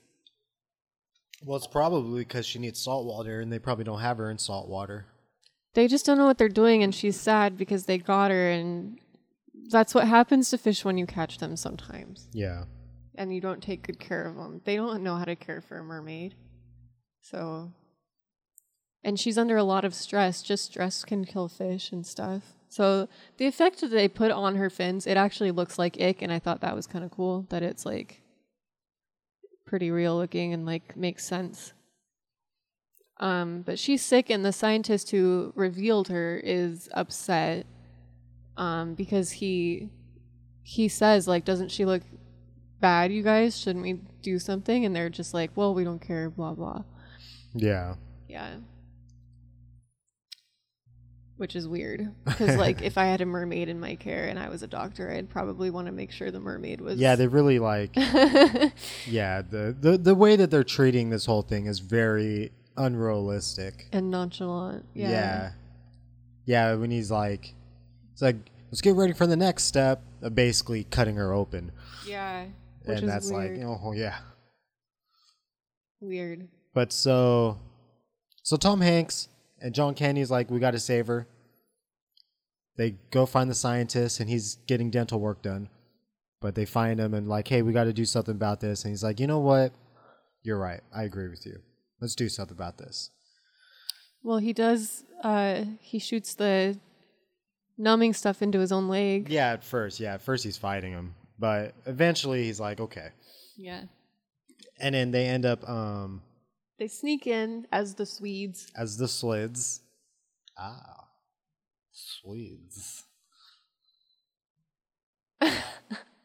[1.44, 4.38] Well, it's probably because she needs salt water, and they probably don't have her in
[4.38, 5.06] salt water.
[5.74, 8.98] They just don't know what they're doing and she's sad because they got her and
[9.70, 12.28] that's what happens to fish when you catch them sometimes.
[12.32, 12.64] Yeah.
[13.16, 14.60] And you don't take good care of them.
[14.64, 16.34] They don't know how to care for a mermaid.
[17.22, 17.72] So
[19.04, 20.42] and she's under a lot of stress.
[20.42, 22.54] Just stress can kill fish and stuff.
[22.68, 26.32] So the effect that they put on her fins, it actually looks like ick, and
[26.32, 28.22] I thought that was kind of cool that it's like
[29.66, 31.72] pretty real looking and like makes sense.
[33.20, 37.66] Um, but she's sick, and the scientist who revealed her is upset
[38.56, 39.90] um, because he
[40.62, 42.02] he says like, "Doesn't she look
[42.80, 43.56] bad, you guys?
[43.56, 46.82] Shouldn't we do something?" And they're just like, "Well, we don't care." Blah blah.
[47.54, 47.94] Yeah.
[48.28, 48.54] Yeah.
[51.36, 54.48] Which is weird because like if I had a mermaid in my care and I
[54.48, 56.96] was a doctor, I'd probably want to make sure the mermaid was.
[56.98, 57.90] Yeah, they really like.
[59.06, 63.88] yeah, the, the the way that they're treating this whole thing is very unrealistic.
[63.92, 64.84] and nonchalant.
[64.94, 65.10] Yeah.
[65.10, 65.50] Yeah.
[66.46, 67.54] Yeah, when he's like,
[68.12, 68.36] it's like,
[68.70, 70.02] let's get ready for the next step.
[70.34, 71.72] Basically, cutting her open,
[72.06, 72.44] Yeah.
[72.84, 73.58] Which and is that's weird.
[73.58, 74.18] like, oh yeah.
[76.00, 76.48] weird.
[76.74, 77.58] But so,
[78.42, 79.28] so Tom Hanks
[79.64, 81.26] and John Candy's like, we got to save her.
[82.76, 85.70] They go find the scientist, and he's getting dental work done.
[86.42, 88.84] But they find him and like, hey, we got to do something about this.
[88.84, 89.72] And he's like, you know what?
[90.42, 90.82] You're right.
[90.94, 91.60] I agree with you.
[91.98, 93.10] Let's do something about this.
[94.22, 95.04] Well, he does.
[95.22, 96.78] Uh, he shoots the
[97.78, 99.30] numbing stuff into his own leg.
[99.30, 103.08] Yeah, at first, yeah, at first he's fighting him, but eventually he's like, okay.
[103.56, 103.84] Yeah.
[104.78, 106.20] And then they end up um
[106.78, 108.70] They sneak in as the Swedes.
[108.76, 109.80] as the Swedes.
[110.58, 111.08] Ah,
[111.92, 113.04] Swedes.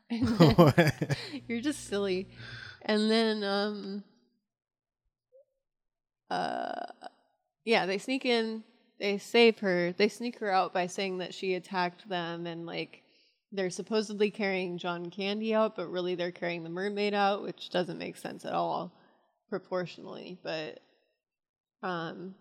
[1.47, 2.29] You're just silly.
[2.81, 4.03] And then um
[6.31, 6.85] uh
[7.65, 8.63] yeah, they sneak in,
[8.99, 13.03] they save her, they sneak her out by saying that she attacked them and like
[13.51, 17.97] they're supposedly carrying John Candy out, but really they're carrying the mermaid out, which doesn't
[17.97, 18.91] make sense at all
[19.49, 20.39] proportionally.
[20.43, 20.79] But
[21.83, 22.35] um,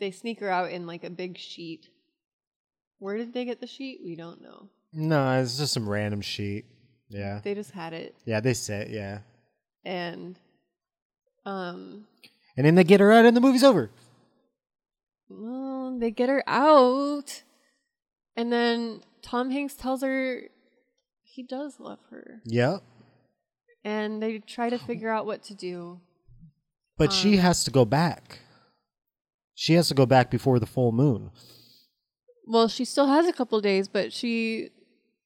[0.00, 1.88] they sneak her out in like a big sheet.
[2.98, 4.00] Where did they get the sheet?
[4.04, 4.68] We don't know.
[4.92, 6.66] No, it's just some random sheet.
[7.08, 7.40] Yeah.
[7.42, 9.18] They just had it, Yeah, they say yeah.
[9.84, 10.38] and
[11.44, 12.06] um,
[12.56, 13.90] And then they get her out and the movie's over.
[15.28, 17.42] well, they get her out,
[18.36, 20.42] and then Tom Hanks tells her
[21.22, 22.82] he does love her, Yep.
[23.84, 26.00] and they try to figure out what to do.
[26.98, 28.40] But she Um, has to go back.
[29.54, 31.30] She has to go back before the full moon.
[32.46, 34.70] Well, she still has a couple days, but she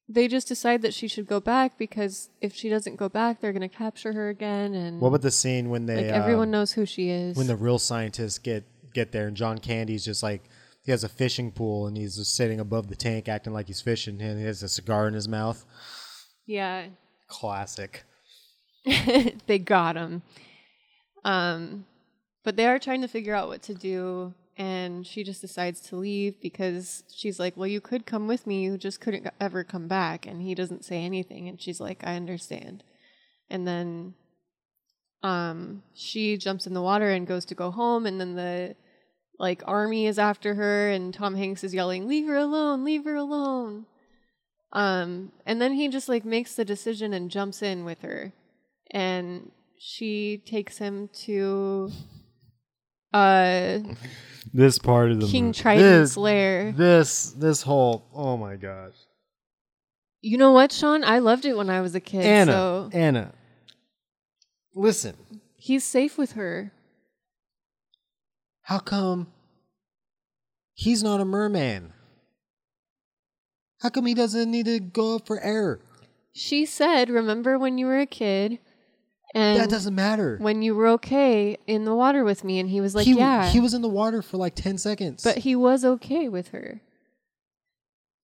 [0.09, 3.51] they just decide that she should go back because if she doesn't go back, they're
[3.51, 6.51] going to capture her again and What about the scene when they like everyone um,
[6.51, 7.35] knows who she is.
[7.35, 8.63] when the real scientists get
[8.93, 10.43] get there and John Candy's just like
[10.83, 13.81] he has a fishing pool and he's just sitting above the tank acting like he's
[13.81, 15.65] fishing and he has a cigar in his mouth.
[16.45, 16.85] yeah,
[17.27, 18.03] Classic.
[19.47, 20.21] they got him.
[21.23, 21.85] Um,
[22.43, 25.95] but they are trying to figure out what to do, and she just decides to
[25.95, 28.63] leave because she's like, "Well, you could come with me.
[28.63, 32.15] You just couldn't ever come back." And he doesn't say anything, and she's like, "I
[32.15, 32.83] understand."
[33.49, 34.15] And then,
[35.23, 38.75] um, she jumps in the water and goes to go home, and then the
[39.39, 42.83] like army is after her, and Tom Hanks is yelling, "Leave her alone!
[42.83, 43.85] Leave her alone!"
[44.73, 48.33] Um, and then he just like makes the decision and jumps in with her,
[48.91, 51.91] and she takes him to
[53.13, 53.79] uh
[54.53, 56.71] This part of the King movie- Triton's this, lair.
[56.71, 58.93] This this whole oh my gosh.
[60.21, 61.03] You know what, Sean?
[61.03, 62.25] I loved it when I was a kid.
[62.25, 63.33] Anna, So Anna.
[64.75, 65.15] Listen,
[65.55, 66.71] he's safe with her.
[68.63, 69.27] how come
[70.73, 71.93] he's not a merman?
[73.81, 75.79] How come he doesn't need to go up for air?
[76.33, 78.59] She said, "Remember when you were a kid,
[79.37, 80.37] and that doesn't matter.
[80.41, 83.47] when you were okay in the water with me." And he was like, he, "Yeah."
[83.49, 85.23] he was in the water for like 10 seconds.
[85.23, 86.81] but he was okay with her.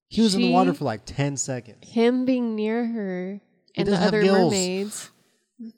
[0.10, 1.78] he was in the water for like 10 seconds.
[1.90, 3.42] Him being near her
[3.76, 5.10] and the other mermaids,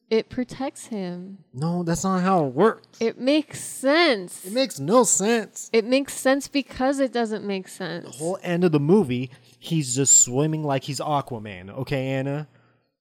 [0.09, 1.39] it protects him.
[1.53, 2.87] No, that's not how it works.
[2.99, 4.45] It makes sense.
[4.45, 5.69] It makes no sense.
[5.71, 8.05] It makes sense because it doesn't make sense.
[8.05, 9.29] The whole end of the movie,
[9.59, 11.69] he's just swimming like he's Aquaman.
[11.69, 12.47] Okay, Anna?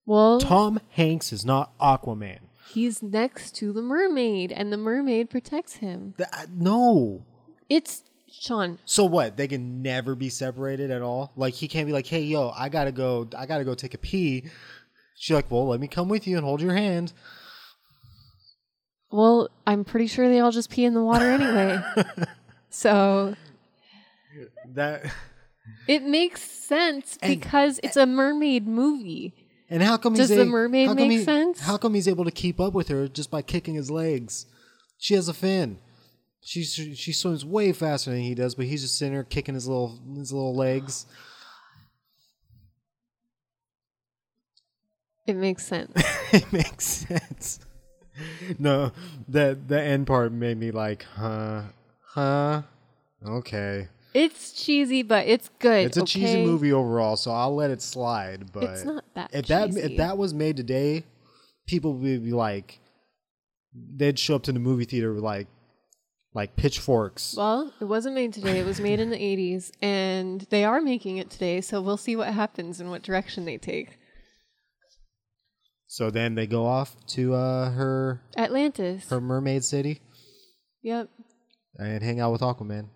[0.07, 2.39] Well, Tom Hanks is not Aquaman.
[2.71, 6.15] he's next to the mermaid, and the mermaid protects him.
[6.17, 7.25] Th- I- uh, no.
[7.69, 8.79] It's Sean.
[8.85, 9.37] So what?
[9.37, 11.33] They can never be separated at all.
[11.37, 13.29] Like he can't be like, "Hey, yo, I gotta go.
[13.37, 14.45] I gotta go take a pee."
[15.17, 17.13] She's like, "Well, let me come with you and hold your hand."
[19.11, 21.81] Well, I'm pretty sure they all just pee in the water anyway.
[22.71, 23.37] so
[24.75, 25.05] That.
[25.87, 29.33] it makes sense because it's a mermaid movie.
[29.71, 31.61] And how come Does he's the a- mermaid how come make he- sense?
[31.61, 34.47] How come he's able to keep up with her just by kicking his legs?
[34.99, 35.79] She has a fin.
[36.43, 39.67] She she swims way faster than he does, but he's just sitting there kicking his
[39.67, 41.07] little his little legs.
[45.27, 45.93] It makes sense.
[46.33, 47.61] it makes sense.
[48.59, 48.93] No,
[49.29, 51.63] that the end part made me like, huh,
[52.03, 52.63] huh,
[53.27, 53.89] okay.
[54.15, 55.87] It's cheesy, but it's good.
[55.87, 58.53] It's a cheesy movie overall, so I'll let it slide.
[58.53, 59.81] But It's not that if that cheesy.
[59.81, 61.05] if that was made today,
[61.67, 62.79] people would be like,
[63.75, 65.49] they'd show up to the movie theater with like,
[66.33, 67.35] like pitchforks.
[67.37, 68.59] Well, it wasn't made today.
[68.61, 72.15] It was made in the 80s, and they are making it today, so we'll see
[72.17, 73.99] what happens and what direction they take.
[75.87, 79.09] So then they go off to uh, her Atlantis.
[79.11, 80.01] her mermaid city
[80.83, 81.09] Yep.
[81.79, 82.89] and hang out with Aquaman.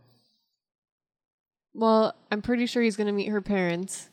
[1.75, 4.09] Well, I'm pretty sure he's going to meet her parents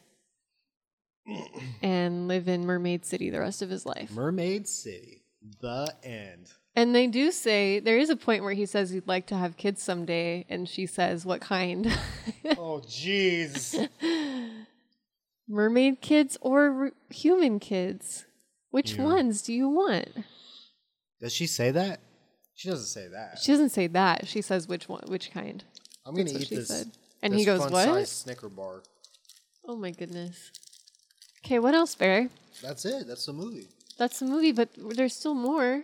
[1.81, 4.11] and live in Mermaid City the rest of his life.
[4.11, 5.23] Mermaid City,
[5.61, 6.51] the end.
[6.75, 9.55] And they do say there is a point where he says he'd like to have
[9.57, 11.87] kids someday, and she says, What kind?
[12.57, 13.87] Oh, jeez.
[15.47, 18.25] Mermaid kids or r- human kids?
[18.71, 19.03] Which Yeah.
[19.05, 20.09] ones do you want?
[21.21, 22.01] Does she say that?
[22.55, 23.39] She doesn't say that.
[23.39, 24.27] She doesn't say that.
[24.27, 25.63] She says which one, which kind.
[26.05, 26.67] I'm gonna That's eat this.
[26.67, 26.91] said.
[27.22, 28.84] And this he goes, "What?" Snicker bar.
[29.68, 30.51] Oh my goodness.
[31.45, 32.30] Okay, what else, Bear?
[32.61, 33.07] That's it.
[33.07, 33.68] That's the movie.
[33.97, 35.84] That's the movie, but there's still more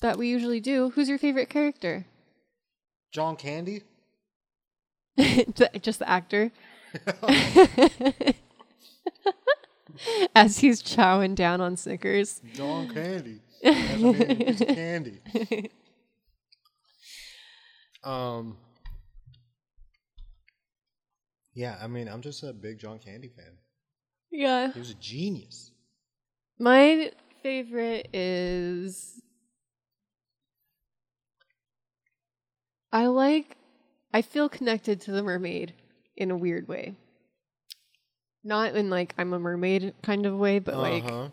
[0.00, 0.90] that we usually do.
[0.90, 2.06] Who's your favorite character?
[3.12, 3.82] John Candy.
[5.80, 6.50] Just the actor.
[10.34, 12.40] As he's chowing down on Snickers.
[12.52, 13.40] John Candy.
[13.62, 15.70] That's a big candy.
[18.02, 18.58] Um.
[21.54, 23.58] Yeah, I mean, I'm just a big John Candy fan.
[24.30, 24.72] Yeah.
[24.72, 25.70] He was a genius.
[26.58, 29.20] My favorite is
[32.92, 33.56] I like
[34.12, 35.74] I feel connected to the mermaid
[36.16, 36.94] in a weird way.
[38.42, 41.28] Not in like I'm a mermaid kind of way, but like Uh-huh.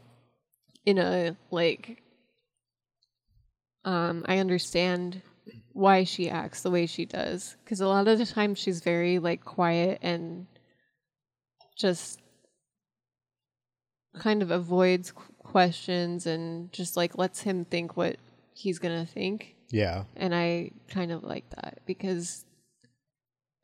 [0.85, 2.01] in a like
[3.85, 5.21] um I understand
[5.73, 9.19] why she acts the way she does cuz a lot of the time she's very
[9.19, 10.45] like quiet and
[11.75, 12.19] just
[14.19, 18.17] kind of avoids qu- questions and just like lets him think what
[18.53, 20.03] he's going to think Yeah.
[20.15, 22.45] and I kind of like that because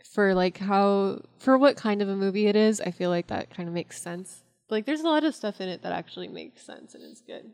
[0.03, 3.49] for like how for what kind of a movie it is, I feel like that
[3.49, 4.41] kind of makes sense.
[4.69, 7.51] Like there's a lot of stuff in it that actually makes sense and is good.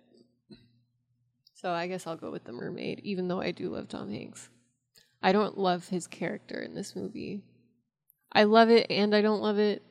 [1.64, 4.50] So I guess I'll go with the mermaid, even though I do love Tom Hanks.
[5.22, 7.42] I don't love his character in this movie.
[8.34, 9.82] I love it and I don't love it.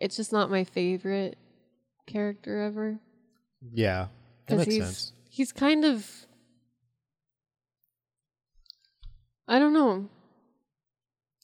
[0.00, 1.36] It's just not my favorite
[2.06, 2.98] character ever.
[3.74, 4.06] Yeah.
[4.46, 5.12] That makes he's, sense.
[5.28, 6.10] He's kind of.
[9.46, 10.08] I don't know.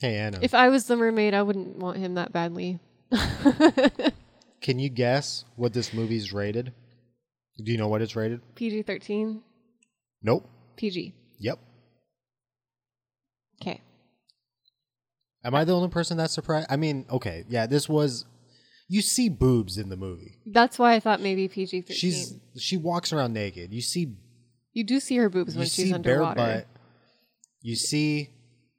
[0.01, 0.39] Hey Anna.
[0.41, 2.79] If I was the mermaid, I wouldn't want him that badly.
[4.63, 6.73] Can you guess what this movie's rated?
[7.63, 8.41] Do you know what it's rated?
[8.55, 9.41] PG 13?
[10.23, 10.49] Nope.
[10.77, 11.15] PG.
[11.39, 11.59] Yep.
[13.63, 13.81] Okay.
[15.45, 16.67] Am I the only person that's surprised?
[16.71, 18.25] I mean, okay, yeah, this was.
[18.89, 20.37] You see boobs in the movie.
[20.47, 21.97] That's why I thought maybe PG 13.
[21.97, 23.73] She's she walks around naked.
[23.73, 24.15] You see
[24.73, 26.37] You do see her boobs when she's underwater.
[26.37, 26.67] butt.
[27.63, 28.31] You see,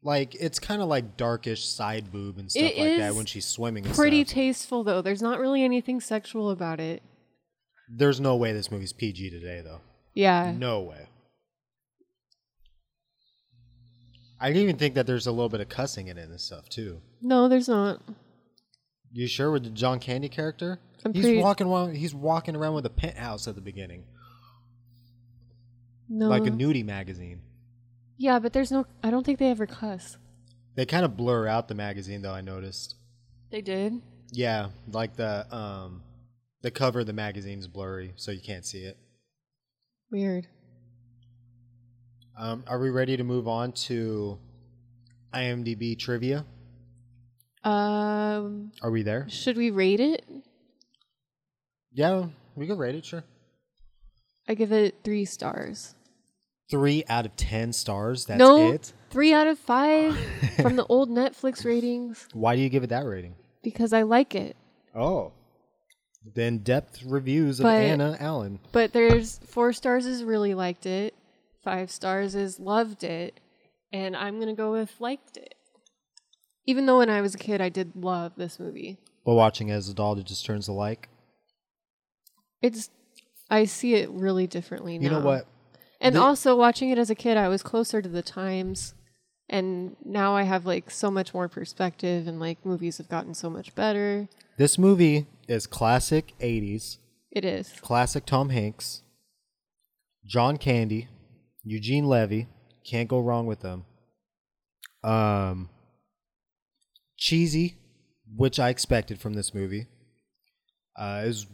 [0.01, 3.45] like it's kind of like darkish side boob and stuff It like that when she's
[3.45, 3.83] swimming.
[3.83, 4.35] Pretty stuff.
[4.35, 5.01] tasteful, though.
[5.01, 7.03] There's not really anything sexual about it.
[7.89, 9.81] There's no way this movie's PG today, though.
[10.13, 10.53] Yeah.
[10.57, 11.07] No way.
[14.39, 16.69] I didn't even think that there's a little bit of cussing in it and stuff
[16.69, 17.01] too.
[17.21, 18.01] No, there's not.
[19.11, 20.79] You sure with the John Candy character?
[21.03, 21.95] I'm he's pretty- walking around.
[21.95, 24.03] He's walking around with a penthouse at the beginning,
[26.09, 26.27] No.
[26.27, 27.41] like a nudie magazine.
[28.17, 28.85] Yeah, but there's no.
[29.03, 30.17] I don't think they ever cuss.
[30.75, 32.33] They kind of blur out the magazine, though.
[32.33, 32.95] I noticed.
[33.51, 33.93] They did?
[34.31, 36.03] Yeah, like the um,
[36.61, 38.97] the cover of the magazine is blurry, so you can't see it.
[40.11, 40.47] Weird.
[42.37, 44.37] Um, are we ready to move on to
[45.33, 46.45] IMDb trivia?
[47.63, 49.27] Um, Are we there?
[49.29, 50.23] should we rate it?
[51.91, 53.05] Yeah, we can rate it.
[53.05, 53.23] Sure.
[54.47, 55.95] I give it three stars.
[56.69, 58.25] Three out of ten stars.
[58.25, 58.93] That's no, it.
[59.09, 60.17] three out of five
[60.61, 63.35] from the old Netflix ratings Why do you give it that rating?
[63.63, 64.55] because I like it.
[64.95, 65.33] Oh,
[66.33, 68.59] the in-depth reviews of But- Anna Allen.
[68.71, 71.13] But there's four stars is really liked it,
[71.63, 73.39] five stars is loved it,
[73.91, 75.55] and I'm gonna go with liked it.
[76.65, 78.97] Even though when I was a kid I did love this movie.
[79.25, 81.09] But watching it as a doll, it just turns alike.
[82.61, 82.89] It's
[83.49, 85.03] I see it really differently now.
[85.03, 85.47] You know what?
[86.01, 88.93] And The- also watching it as a kid, I was closer to the times,
[89.49, 93.49] and now I have like so much more perspective, and like movies have gotten so
[93.49, 94.27] much better.
[94.57, 96.97] This movie is classic '80s,
[97.31, 97.73] It is.
[97.81, 99.01] classic Tom Hanks,
[100.25, 101.07] John Candy,
[101.63, 102.47] Eugene Levy.
[102.89, 103.85] Can't go wrong with them.
[105.03, 105.69] Um,
[107.17, 107.75] cheesy,
[108.35, 109.87] which I expected from this movie.
[110.97, 111.45] Uh, is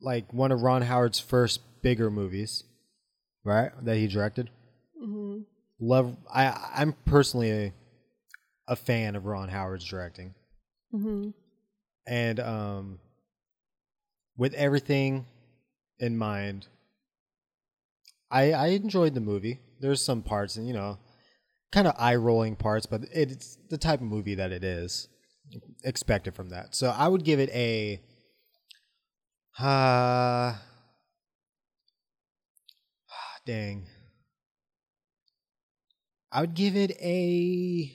[0.00, 2.64] like one of Ron Howard's first bigger movies,
[3.44, 3.70] right?
[3.82, 4.50] That he directed.
[5.02, 5.38] Mm hmm
[5.80, 6.16] Love.
[6.32, 7.72] I I'm personally a,
[8.68, 10.34] a fan of Ron Howard's directing.
[10.90, 11.30] hmm
[12.06, 12.98] and um,
[14.36, 15.26] with everything
[15.98, 16.66] in mind,
[18.30, 19.60] I I enjoyed the movie.
[19.80, 20.98] There's some parts, and you know,
[21.72, 25.08] kind of eye rolling parts, but it's the type of movie that it is
[25.84, 26.74] expected from that.
[26.74, 28.00] So I would give it a.
[29.58, 30.54] Uh,
[33.46, 33.86] dang.
[36.32, 37.92] I would give it a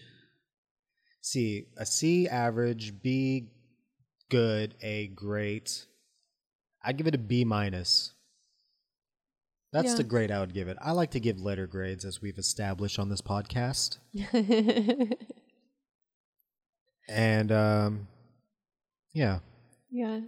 [1.22, 3.50] C, a C average, B
[4.30, 5.86] good, A great.
[6.84, 8.12] I'd give it a B minus.
[9.72, 9.96] That's Yeah.
[9.96, 10.78] the grade I would give it.
[10.82, 13.98] I like to give letter grades as we've established on this podcast.
[17.08, 18.08] And um
[19.14, 19.40] yeah,
[19.92, 20.22] yeah.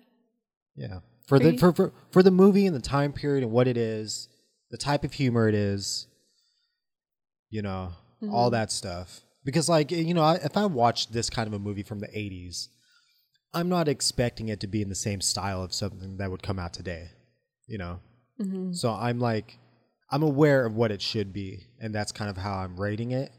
[0.76, 1.00] yeah.
[1.26, 3.78] For the you- for, for for the movie and the time period and what it
[3.78, 4.30] is,
[4.70, 6.07] the type of humor it is,
[7.50, 7.94] you know,
[8.30, 8.52] all Mhm.
[8.52, 9.22] that stuff.
[9.44, 12.70] Because like, you know, if I watched this kind of a movie from the 80s,
[13.54, 16.60] I'm not expecting it to be in the same style of something that would come
[16.60, 17.12] out today,
[17.66, 18.00] you know.
[18.38, 19.58] hmm So I'm like,
[20.12, 23.32] I'm aware of what it should be, and that's kind of how I'm rating it.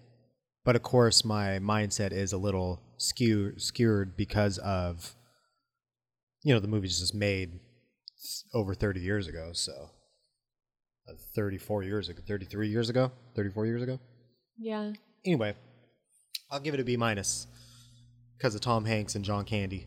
[0.65, 5.15] But of course, my mindset is a little skew skewed because of
[6.43, 7.59] you know, the movie's just made
[8.55, 9.91] over 30 years ago, so
[11.35, 13.99] 34 years ago, 33 years ago, 34 years ago.
[14.59, 14.93] Yeah.
[15.25, 15.55] Anyway,
[16.51, 17.47] I'll give it a B minus
[18.37, 19.87] because of Tom Hanks and John Candy.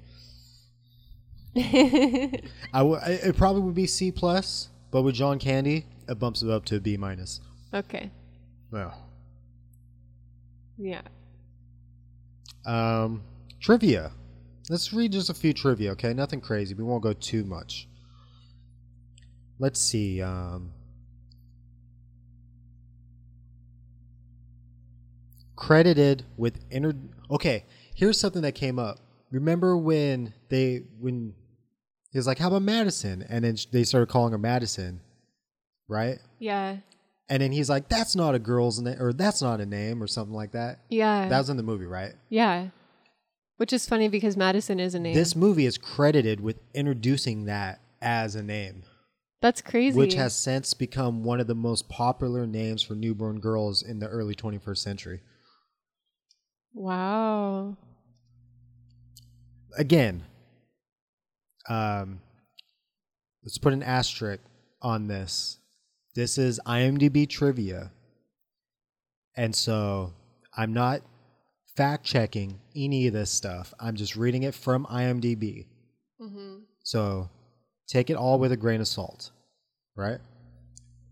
[1.57, 2.39] I
[2.73, 6.65] w- it probably would be C plus, but with John Candy, it bumps it up
[6.65, 7.41] to a B minus.
[7.73, 8.09] Okay.
[8.71, 8.93] Well,
[10.77, 11.01] Yeah.
[12.65, 13.23] um,
[13.59, 14.11] trivia.
[14.69, 16.13] Let's read just a few trivia, okay?
[16.13, 16.73] Nothing crazy.
[16.73, 17.89] We won't go too much.
[19.59, 20.21] Let's see.
[20.21, 20.71] Um,
[25.61, 26.93] credited with inter.
[27.29, 28.97] Okay, here's something that came up.
[29.29, 31.35] Remember when they when
[32.11, 35.01] he was like, "How about Madison?" and then they started calling her Madison,
[35.87, 36.17] right?
[36.39, 36.77] Yeah.
[37.29, 40.07] And then he's like, "That's not a girl's name, or that's not a name, or
[40.07, 41.29] something like that." Yeah.
[41.29, 42.13] That was in the movie, right?
[42.29, 42.69] yeah.
[43.57, 45.13] Which is funny because Madison is a name.
[45.13, 48.81] This movie is credited with introducing that as a name,
[49.39, 49.95] That's crazy.
[49.95, 54.07] which has since become one of the most popular names for newborn girls in the
[54.07, 55.21] early 21st century.
[56.73, 57.77] Wow.
[59.77, 60.23] Again,
[61.69, 62.19] um,
[63.43, 64.41] let's put an asterisk
[64.81, 65.57] on this.
[66.15, 67.91] This is IMDb trivia.
[69.35, 70.13] And so
[70.55, 71.01] I'm not
[71.77, 73.73] fact checking any of this stuff.
[73.79, 75.67] I'm just reading it from IMDb.
[76.19, 77.29] hmm So
[77.87, 79.31] take it all with a grain of salt,
[79.95, 80.19] right?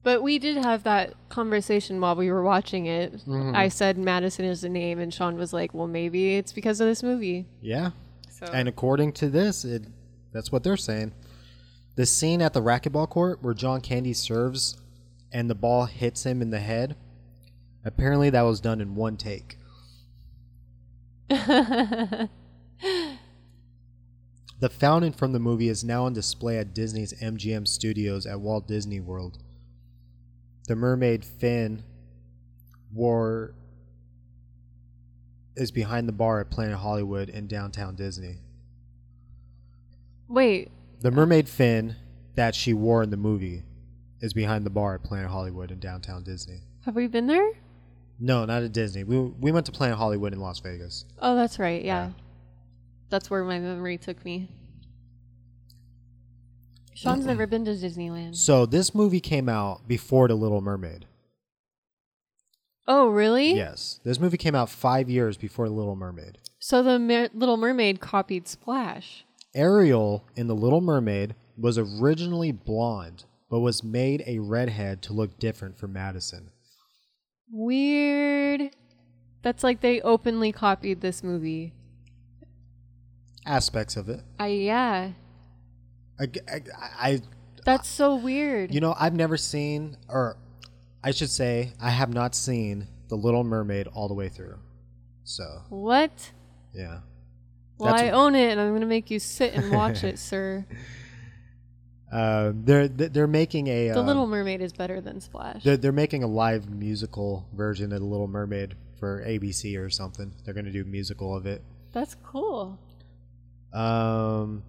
[0.01, 3.25] But we did have that conversation while we were watching it.
[3.25, 3.53] Mhm.
[3.55, 6.87] I said Madison is the name, and Sean was like, "Well, maybe it's because of
[6.87, 7.91] this movie." Yeah.
[8.29, 9.83] So And according to this, it
[10.31, 11.11] that's what they're saying.
[11.95, 14.77] The scene at the racquetball court where John Candy serves
[15.33, 16.95] and the ball hits him in the head,
[17.83, 19.57] apparently that was done in one take.
[24.61, 28.67] The fountain from the movie is now on display at Disney's MGM Studios at Walt
[28.67, 29.37] Disney World.
[30.69, 31.81] The mermaid fin
[32.93, 33.55] wore
[35.55, 38.37] is behind the bar at Planet Hollywood in downtown Disney.
[40.27, 40.69] Wait,
[41.01, 41.95] The mermaid fin
[42.35, 43.63] that she wore in the movie
[44.21, 46.59] is behind the bar at Planet Hollywood in downtown Disney.
[46.85, 47.49] have we been there?
[48.19, 49.03] No, not at Disney.
[49.03, 51.05] We we went to Planet Hollywood in Las Vegas.
[51.19, 51.83] Oh, that's right.
[51.83, 52.09] Yeah.
[52.09, 52.11] Yeah.
[53.09, 54.49] That's where my memory took me.
[56.99, 58.35] Sean's never been to Disneyland.
[58.35, 61.05] So this movie came out before The Little Mermaid.
[62.89, 63.53] Oh, really?
[63.53, 66.39] Yes, this movie came out five years before The Little Mermaid.
[66.59, 69.23] So the Mer- Little Mermaid copied Splash.
[69.55, 75.39] Ariel in The Little Mermaid was originally blonde, but was made a redhead to look
[75.39, 76.51] different for Madison.
[77.49, 78.75] Weird.
[79.41, 81.71] That's like they openly copied this movie.
[83.45, 84.19] Aspects of it.
[84.37, 85.11] I yeah.
[86.19, 86.61] I, I,
[86.99, 87.21] I
[87.65, 88.73] That's so weird.
[88.73, 90.37] You know, I've never seen, or
[91.03, 94.57] I should say, I have not seen The Little Mermaid all the way through.
[95.23, 96.31] So, what?
[96.73, 96.99] yeah.
[97.77, 100.65] Well, That's- I own it, and I'm gonna make you sit and watch it, sir.
[102.11, 105.63] Uh, they're they're making a The uh, Little Mermaid is better than Splash.
[105.63, 110.33] they're, they're making a live musical version of The Little Mermaid for ABC or something.
[110.43, 111.61] They're gonna do a musical of it.
[111.93, 112.79] That's cool.
[113.73, 114.63] Um,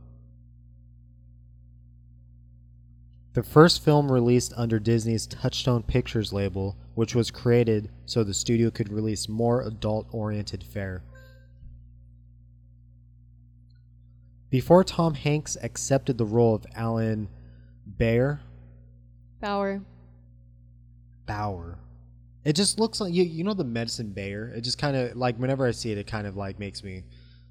[3.33, 8.71] the first film released under Disney's Touchstone Pictures label, which was created so the studio
[8.71, 11.05] could release more adult oriented fare.
[14.51, 17.29] Before Tom Hanks accepted the role of Alan
[17.87, 18.41] Baer,
[19.41, 19.81] Bauer.
[21.27, 21.79] Bauer.
[22.45, 24.53] It just looks like you you know the medicine Bayer.
[24.55, 27.05] It just kind of like whenever I see it, it kind of like makes me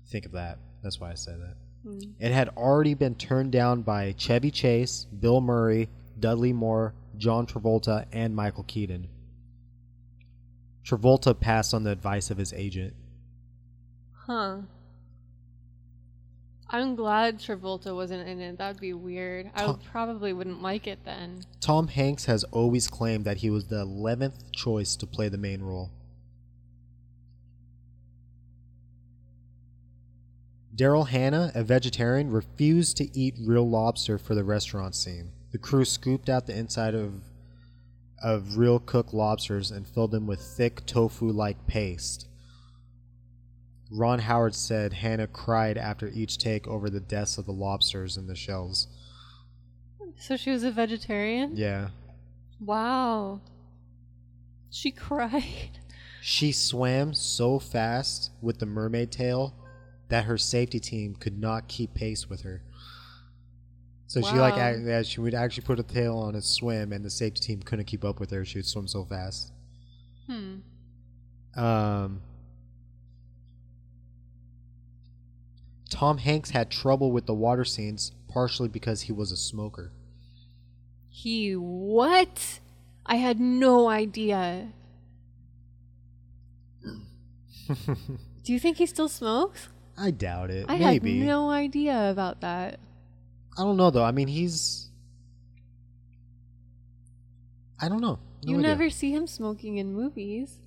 [0.07, 0.59] think of that.
[0.83, 1.55] That's why I say that.
[1.83, 1.99] Hmm.
[2.19, 5.89] It had already been turned down by Chevy Chase, Bill Murray,
[6.19, 9.07] Dudley Moore, John Travolta, and Michael Keaton.
[10.85, 12.93] Travolta passed on the advice of his agent.
[14.13, 14.61] Huh.
[16.71, 18.57] I'm glad Travolta wasn't in it.
[18.57, 19.49] That'd be weird.
[19.55, 21.41] I would probably wouldn't like it then.
[21.59, 25.61] Tom Hanks has always claimed that he was the 11th choice to play the main
[25.63, 25.89] role.
[30.79, 35.33] Daryl Hannah, a vegetarian, refused to eat real lobster for the restaurant scene.
[35.51, 37.15] The crew scooped out the inside of
[38.23, 42.27] of real cooked lobsters and filled them with thick tofu-like paste.
[43.91, 48.27] Ron Howard said Hannah cried after each take over the deaths of the lobsters in
[48.27, 48.87] the shells.
[50.17, 51.55] So she was a vegetarian?
[51.55, 51.89] Yeah.
[52.59, 53.41] Wow.
[54.69, 55.79] She cried.
[56.21, 59.53] She swam so fast with the mermaid tail
[60.09, 62.61] that her safety team could not keep pace with her.
[64.07, 67.05] So she like act- yeah, she would actually put a tail on a swim, and
[67.05, 68.43] the safety team couldn't keep up with her.
[68.43, 69.51] She would swim so fast.
[70.25, 70.55] Hmm.
[71.55, 72.21] Um,
[75.91, 79.91] Tom Hanks had trouble with the water scenes, partially because he was a smoker.
[81.09, 82.59] He what?
[83.05, 84.73] I had no idea.
[88.43, 89.69] Do you think he still smokes?
[89.99, 90.65] I doubt it.
[90.69, 91.19] I Maybe.
[91.19, 92.79] had no idea about that.
[93.57, 94.03] I don't know though.
[94.03, 94.89] I mean, he's.
[97.81, 98.19] I don't know.
[98.43, 98.67] No you idea.
[98.67, 100.59] never see him smoking in movies.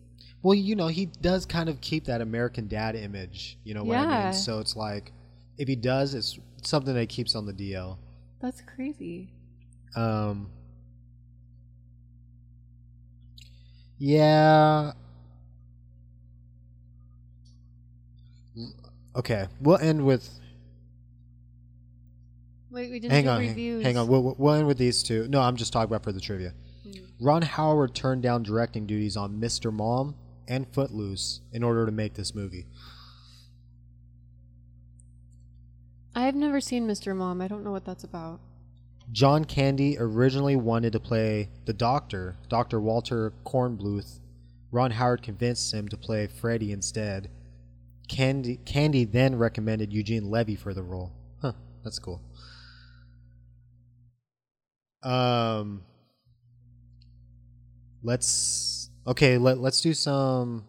[0.42, 3.58] Well, you know, he does kind of keep that American dad image.
[3.64, 4.32] You know what I mean?
[4.34, 5.12] So it's like,
[5.56, 7.96] if he does, it's something that he keeps on the DL.
[8.40, 9.30] That's crazy.
[9.94, 10.50] Um.
[13.98, 14.92] Yeah.
[19.14, 20.28] Okay, we'll end with.
[22.70, 23.84] Wait, we didn't Hang do on, hang, reviews.
[23.84, 24.08] hang on.
[24.08, 25.28] We'll, we'll end with these two.
[25.28, 26.54] No, I'm just talking about for the trivia.
[26.84, 26.92] Hmm.
[27.20, 29.70] Ron Howard turned down directing duties on Mr.
[29.70, 30.14] Mom
[30.48, 32.66] and Footloose in order to make this movie.
[36.14, 37.14] I have never seen Mr.
[37.14, 37.40] Mom.
[37.40, 38.40] I don't know what that's about.
[39.10, 42.80] John Candy originally wanted to play the Doctor, Dr.
[42.80, 44.20] Walter Kornbluth.
[44.70, 47.28] Ron Howard convinced him to play Freddy instead.
[48.08, 51.12] Candy, Candy then recommended Eugene Levy for the role.
[51.40, 51.52] Huh,
[51.82, 52.20] that's cool.
[55.02, 55.82] Um,
[58.02, 59.38] let's okay.
[59.38, 60.64] Let let's do some.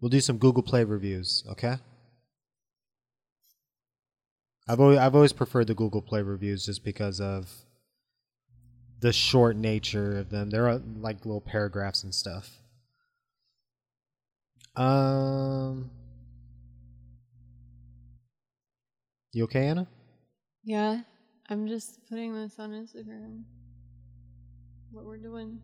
[0.00, 1.44] We'll do some Google Play reviews.
[1.48, 1.76] Okay.
[4.68, 7.50] I've always, I've always preferred the Google Play reviews just because of
[9.00, 10.50] the short nature of them.
[10.50, 12.58] They're like little paragraphs and stuff.
[14.76, 15.90] Um,
[19.32, 19.86] you okay, Anna?
[20.64, 21.00] Yeah,
[21.48, 23.42] I'm just putting this on Instagram.
[24.90, 25.60] What we're doing.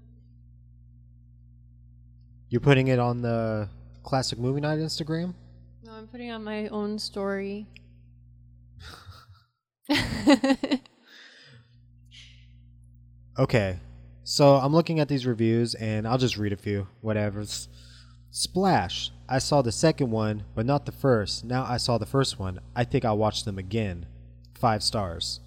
[2.49, 3.69] You're putting it on the
[4.03, 5.35] Classic Movie Night Instagram.
[5.85, 7.67] No, I'm putting on my own story.
[13.41, 13.79] Okay,
[14.23, 16.87] so I'm looking at these reviews and I'll just read a few.
[17.01, 17.43] Whatever.
[18.31, 19.11] Splash.
[19.29, 21.45] I saw the second one, but not the first.
[21.45, 22.61] Now I saw the first one.
[22.75, 24.07] I think I'll watch them again.
[24.55, 25.41] Five stars.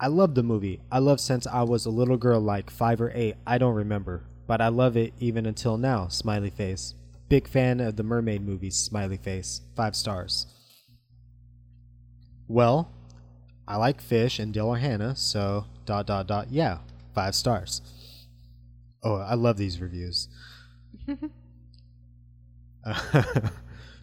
[0.00, 0.80] I love the movie.
[0.92, 3.34] I love since I was a little girl, like five or eight.
[3.46, 6.08] I don't remember, but I love it even until now.
[6.08, 6.94] Smiley face.
[7.28, 8.76] Big fan of the mermaid movies.
[8.76, 9.60] Smiley face.
[9.74, 10.46] Five stars.
[12.46, 12.90] Well,
[13.66, 16.50] I like fish and Daryl Hannah, so dot dot dot.
[16.50, 16.78] Yeah,
[17.14, 17.82] five stars.
[19.02, 20.28] Oh, I love these reviews.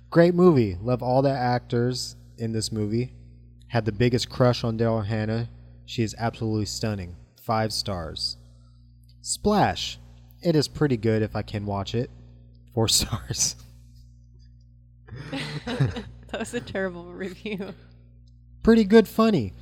[0.10, 0.78] Great movie.
[0.82, 3.14] Love all the actors in this movie.
[3.68, 5.50] Had the biggest crush on Daryl Hannah.
[5.86, 7.16] She is absolutely stunning.
[7.42, 8.38] Five stars.
[9.22, 10.00] Splash.
[10.42, 12.10] It is pretty good if I can watch it.
[12.74, 13.56] Four stars.
[15.66, 17.74] that was a terrible review.
[18.64, 19.54] Pretty good funny.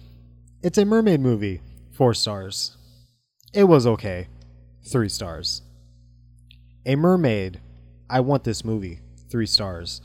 [0.61, 1.61] It's a mermaid movie.
[1.91, 2.77] Four stars.
[3.53, 4.27] It was okay.
[4.85, 5.61] Three stars.
[6.85, 7.61] A mermaid.
[8.09, 8.99] I want this movie.
[9.29, 10.01] Three stars.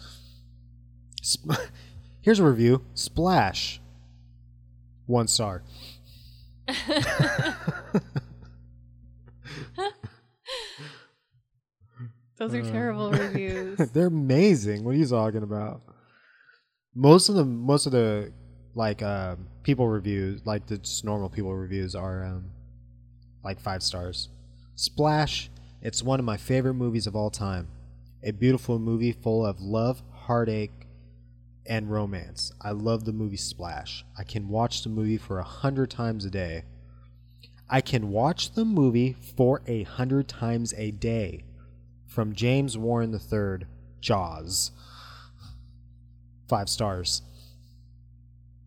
[1.22, 1.58] Sp-
[2.20, 2.84] Here's a review.
[2.94, 3.80] Splash.
[5.06, 5.62] One star.
[12.36, 13.78] Those are terrible Uh, reviews.
[13.90, 14.84] They're amazing.
[14.84, 15.82] What are you talking about?
[16.94, 18.32] Most of the most of the
[18.74, 22.50] like uh, people reviews, like the just normal people reviews, are um,
[23.44, 24.28] like five stars.
[24.78, 25.50] Splash.
[25.82, 27.66] It's one of my favorite movies of all time.
[28.22, 30.86] A beautiful movie full of love, heartache,
[31.66, 32.52] and romance.
[32.60, 34.04] I love the movie Splash.
[34.16, 36.62] I can watch the movie for a hundred times a day.
[37.68, 41.42] I can watch the movie for a hundred times a day.
[42.06, 43.66] From James Warren III,
[44.00, 44.70] Jaws.
[46.46, 47.22] Five stars.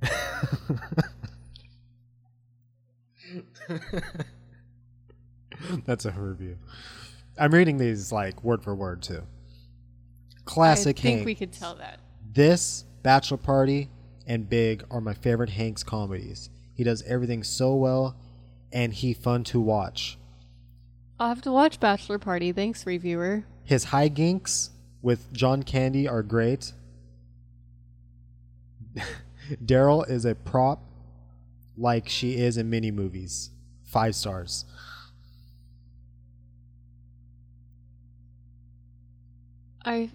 [5.86, 6.58] That's a review.
[7.38, 9.24] I'm reading these like word for word too.
[10.46, 11.26] Classic I think Hank.
[11.26, 12.00] we could tell that.
[12.34, 13.90] This, Bachelor Party,
[14.28, 16.50] and Big are my favorite Hanks comedies.
[16.74, 18.16] He does everything so well,
[18.72, 20.18] and he fun to watch.
[21.20, 22.52] I'll have to watch Bachelor Party.
[22.52, 23.44] Thanks, reviewer.
[23.64, 24.72] His high ginks
[25.02, 26.74] with John Candy are great.
[29.66, 30.84] Daryl is a prop
[31.78, 33.52] like she is in many movies.
[33.84, 34.66] Five stars.
[39.86, 40.10] I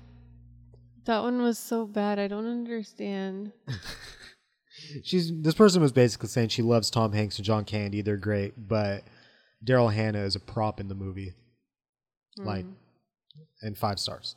[1.05, 2.19] That one was so bad.
[2.19, 3.53] I don't understand.
[5.05, 8.03] She's this person was basically saying she loves Tom Hanks and John Candy.
[8.03, 9.05] They're great, but
[9.65, 11.35] Daryl Hannah is a prop in the movie.
[12.39, 12.75] Like, Mm.
[13.63, 14.37] and five stars.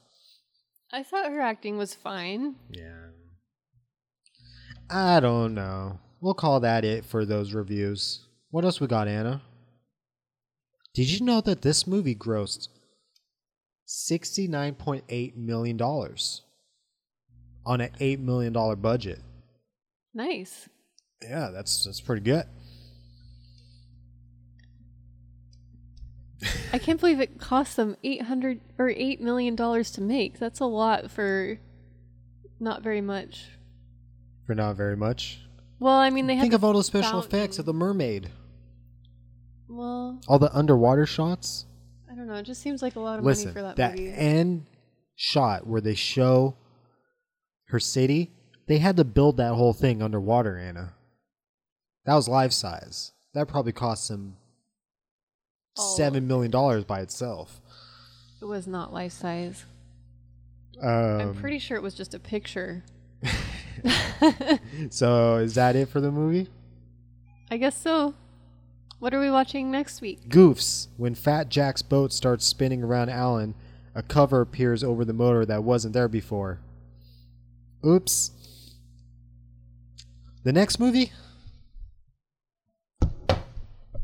[0.93, 2.55] I thought her acting was fine.
[2.69, 3.09] Yeah.
[4.89, 5.99] I don't know.
[6.21, 8.25] We'll call that it for those reviews.
[8.51, 9.41] What else we got, Anna?
[10.95, 12.69] Did you know that this movie grossed
[13.89, 19.19] $69.8 million on an $8 million budget?
[20.13, 20.69] Nice.
[21.23, 22.45] Yeah, that's that's pretty good.
[26.71, 30.39] I can't believe it cost them eight hundred or eight million dollars to make.
[30.39, 31.59] That's a lot for
[32.59, 33.47] not very much.
[34.47, 35.41] For not very much.
[35.79, 37.39] Well, I mean they Think of all the special fountain.
[37.39, 38.29] effects of the mermaid.
[39.67, 41.65] Well, All the underwater shots.
[42.29, 42.35] Know.
[42.35, 44.11] It just seems like a lot of Listen, money for that, that movie.
[44.11, 44.65] end
[45.15, 46.55] shot where they show
[47.67, 48.31] her city,
[48.67, 50.93] they had to build that whole thing underwater, Anna.
[52.05, 53.11] That was life size.
[53.33, 54.37] That probably cost them
[55.77, 55.95] Oh.
[55.95, 57.61] seven million dollars by itself.
[58.41, 59.65] It was not life size.
[60.81, 60.89] Um,
[61.21, 62.83] I'm pretty sure it was just a picture.
[64.89, 66.47] so is that it for the movie?
[67.51, 68.13] I guess so.
[68.99, 70.27] What are we watching next week?
[70.27, 70.87] Goofs.
[70.97, 73.55] When Fat Jack's boat starts spinning around Alan,
[73.95, 76.59] a cover appears over the motor that wasn't there before.
[77.85, 78.31] Oops.
[80.43, 81.13] The next movie?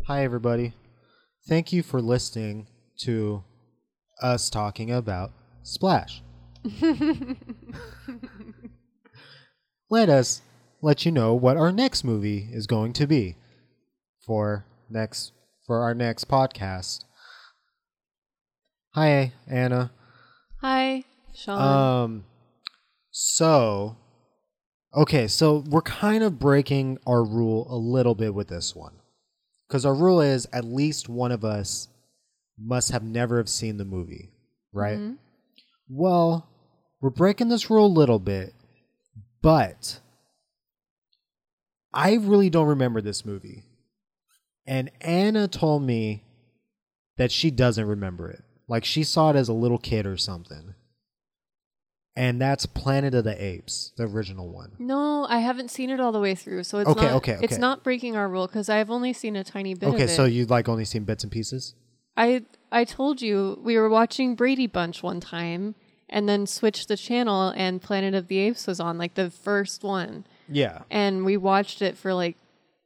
[0.08, 0.72] Hi, everybody.
[1.48, 2.68] Thank you for listening
[3.00, 3.44] to
[4.22, 6.22] us talking about Splash.
[9.90, 10.42] Let us
[10.82, 13.36] let you know what our next movie is going to be
[14.26, 14.66] for
[14.96, 15.34] next
[15.68, 17.04] for our next podcast.
[18.94, 19.92] Hi, Anna.
[20.62, 21.04] Hi,
[21.36, 22.04] Sean.
[22.04, 22.24] Um,
[23.12, 23.98] so,
[24.96, 28.94] okay, so we're kind of breaking our rule a little bit with this one,
[29.68, 31.90] because our rule is at least one of us
[32.58, 34.32] must have never have seen the movie,
[34.72, 34.98] right?
[34.98, 35.18] Mhm.
[35.90, 36.48] Well,
[37.02, 38.54] we're breaking this rule a little bit,
[39.42, 40.00] but
[41.94, 43.65] I really don't remember this movie.
[44.68, 46.24] And Anna told me
[47.18, 48.44] that she doesn't remember it.
[48.68, 50.74] Like she saw it as a little kid or something.
[52.18, 54.72] And that's Planet of the Apes, the original one.
[54.80, 57.14] no, I haven't seen it all the way through, so it's Okay, not.
[57.16, 57.60] okay, It's okay.
[57.60, 60.14] not breaking our rule because I've only seen a tiny bit okay, of it.
[60.16, 61.76] so you like only seen bits and pieces?
[62.16, 65.76] I I told you we were watching Brady Bunch one time
[66.10, 69.84] and then switched the channel and Planet of the Apes was on like the first
[69.84, 70.84] one Yeah.
[70.90, 72.38] and we watched it for like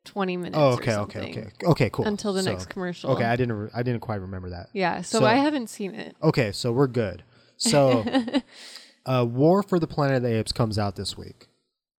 [0.06, 1.48] 20 minutes Oh, okay, okay, okay.
[1.64, 2.06] Okay, cool.
[2.06, 3.12] Until the So- next commercial.
[3.12, 4.70] Okay, I didn't re- I didn't quite remember that.
[4.74, 6.16] Yeah, so, So- I haven't seen it.
[6.24, 7.24] Okay, so we're good.
[7.58, 8.06] So,
[9.06, 11.48] uh, War for the Planet of the Apes comes out this week.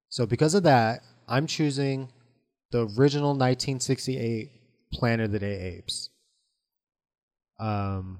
[0.09, 2.09] So, because of that, I'm choosing
[2.71, 4.49] the original 1968
[4.91, 6.09] Planet of the Apes.
[7.59, 8.19] Um,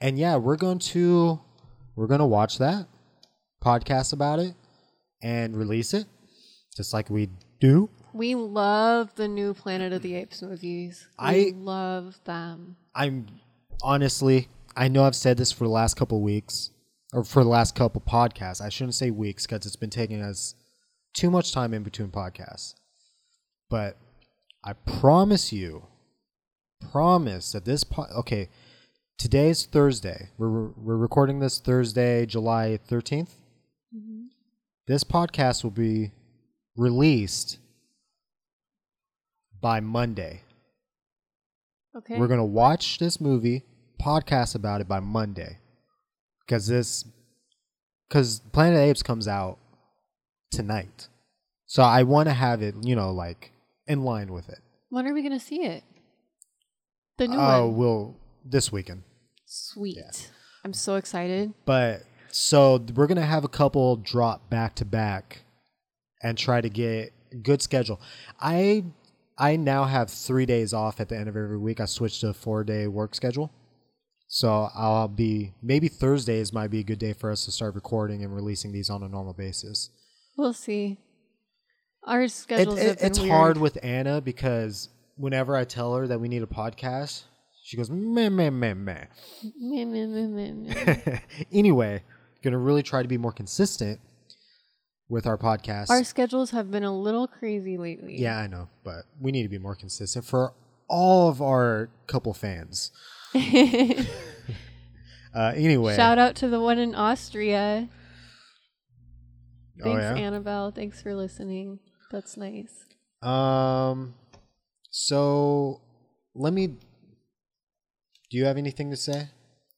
[0.00, 1.40] and yeah, we're going to
[1.96, 2.86] we're going to watch that
[3.64, 4.54] podcast about it
[5.22, 6.06] and release it,
[6.76, 7.30] just like we
[7.60, 7.88] do.
[8.12, 11.06] We love the new Planet of the Apes movies.
[11.18, 12.76] We I- love them.
[12.94, 13.26] I'm
[13.82, 16.70] honestly, I know I've said this for the last couple weeks
[17.12, 18.60] or for the last couple podcasts.
[18.60, 20.54] I shouldn't say weeks because it's been taking us
[21.14, 22.74] too much time in between podcasts.
[23.70, 23.96] But
[24.64, 25.86] I promise you,
[26.90, 28.48] promise that this po- okay,
[29.18, 30.28] today's Thursday.
[30.36, 33.30] We're we're recording this Thursday, July 13th.
[33.94, 34.24] Mm-hmm.
[34.86, 36.12] This podcast will be
[36.76, 37.58] released
[39.62, 40.42] by Monday.
[41.96, 42.18] Okay.
[42.18, 43.64] We're gonna watch this movie,
[44.00, 45.58] podcast about it by Monday,
[46.40, 47.04] because this,
[48.08, 49.58] because Planet of Apes comes out
[50.50, 51.08] tonight,
[51.66, 53.52] so I want to have it, you know, like
[53.86, 54.58] in line with it.
[54.90, 55.82] when are we going to see it?
[57.18, 57.76] The new Oh, one.
[57.76, 59.02] we'll this weekend,
[59.46, 60.30] Sweet.
[60.64, 61.52] I'm so excited.
[61.66, 65.42] but so we're gonna have a couple drop back to back,
[66.22, 67.12] and try to get
[67.42, 68.00] good schedule.
[68.40, 68.84] I
[69.38, 71.80] I now have three days off at the end of every week.
[71.80, 73.50] I switched to a four day work schedule.
[74.28, 78.24] So I'll be maybe Thursdays might be a good day for us to start recording
[78.24, 79.90] and releasing these on a normal basis.
[80.38, 80.98] We'll see.
[82.04, 83.30] Our It, schedules it- been it's weird.
[83.30, 87.24] hard with Anna because whenever I tell her that we need a podcast,
[87.62, 89.04] she goes meh meh meh meh.
[89.60, 91.18] Meh, meh, meh, meh, meh.
[91.52, 92.02] anyway,
[92.42, 94.00] gonna really try to be more consistent
[95.12, 95.90] with our podcast.
[95.90, 98.18] Our schedules have been a little crazy lately.
[98.18, 100.54] yeah, I know, but we need to be more consistent for
[100.88, 102.90] all of our couple fans.
[105.34, 107.88] Uh, anyway, Shout out to the one in Austria.
[109.80, 110.14] Oh, Thanks, yeah?
[110.14, 110.70] Annabelle.
[110.72, 111.78] Thanks for listening.
[112.10, 112.84] That's nice.
[113.22, 114.12] Um,
[114.90, 115.80] so
[116.34, 116.66] let me.
[116.66, 116.76] Do
[118.36, 119.30] you have anything to say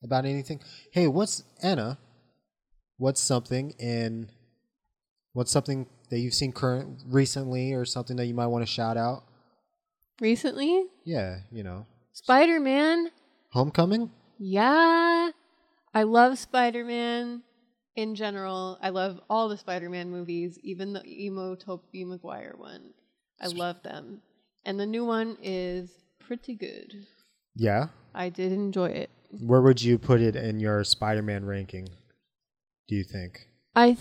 [0.02, 0.60] about anything?
[0.92, 1.98] Hey, what's Anna?
[2.96, 4.30] What's something in?
[5.34, 8.96] What's something that you've seen current recently, or something that you might want to shout
[8.96, 9.24] out?
[10.20, 13.10] Recently, Yeah, you know, Spider Man.
[13.50, 14.10] Homecoming.
[14.38, 15.30] Yeah.
[15.92, 17.42] I love Spider Man
[17.96, 18.78] in general.
[18.80, 22.90] I love all the Spider Man movies, even the emo Tobey Maguire one.
[23.40, 24.22] I love them.
[24.64, 25.90] And the new one is
[26.20, 26.94] pretty good.
[27.56, 27.88] Yeah.
[28.14, 29.10] I did enjoy it.
[29.40, 31.88] Where would you put it in your Spider-Man ranking?
[32.88, 33.48] Do you think?
[33.74, 33.98] I th-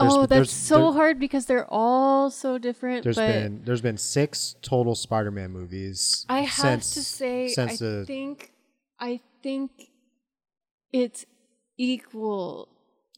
[0.00, 3.04] There's- Oh, that's there's- so there- hard because they're all so different.
[3.04, 6.26] There's been there's been six total Spider-Man movies.
[6.28, 8.52] I have since, to say, since I the think,
[8.98, 9.70] I think
[10.92, 11.26] it's
[11.78, 12.68] equal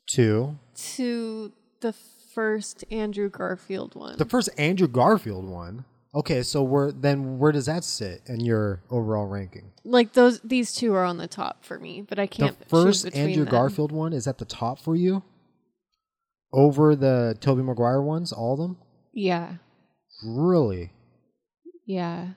[0.06, 0.58] two.
[0.94, 1.92] to the
[2.34, 4.18] first Andrew Garfield one.
[4.18, 5.84] The first Andrew Garfield one.
[6.14, 9.72] Okay, so where then where does that sit in your overall ranking?
[9.84, 12.58] like those, these two are on the top for me, but I can't.
[12.58, 13.50] the first Andrew them.
[13.52, 15.22] Garfield one is at the top for you?
[16.52, 18.76] Over the Tobey Maguire ones, all of them?
[19.12, 19.54] Yeah,
[20.24, 20.92] Really?
[21.84, 22.30] yeah.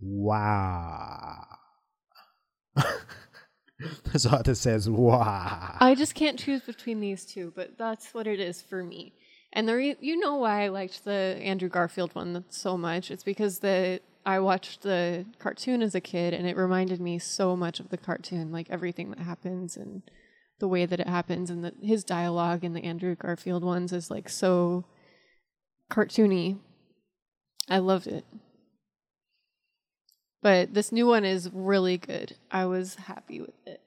[0.00, 1.44] Wow.
[4.04, 5.76] That's all that says wow.
[5.80, 9.12] I just can't choose between these two, but that's what it is for me.
[9.52, 13.10] And the re- you know why I liked the Andrew Garfield one so much?
[13.10, 17.56] It's because the I watched the cartoon as a kid, and it reminded me so
[17.56, 20.02] much of the cartoon, like everything that happens and
[20.58, 24.10] the way that it happens, and the, his dialogue in the Andrew Garfield ones is
[24.10, 24.84] like so
[25.90, 26.58] cartoony.
[27.68, 28.24] I loved it.
[30.42, 32.36] But this new one is really good.
[32.50, 33.80] I was happy with it.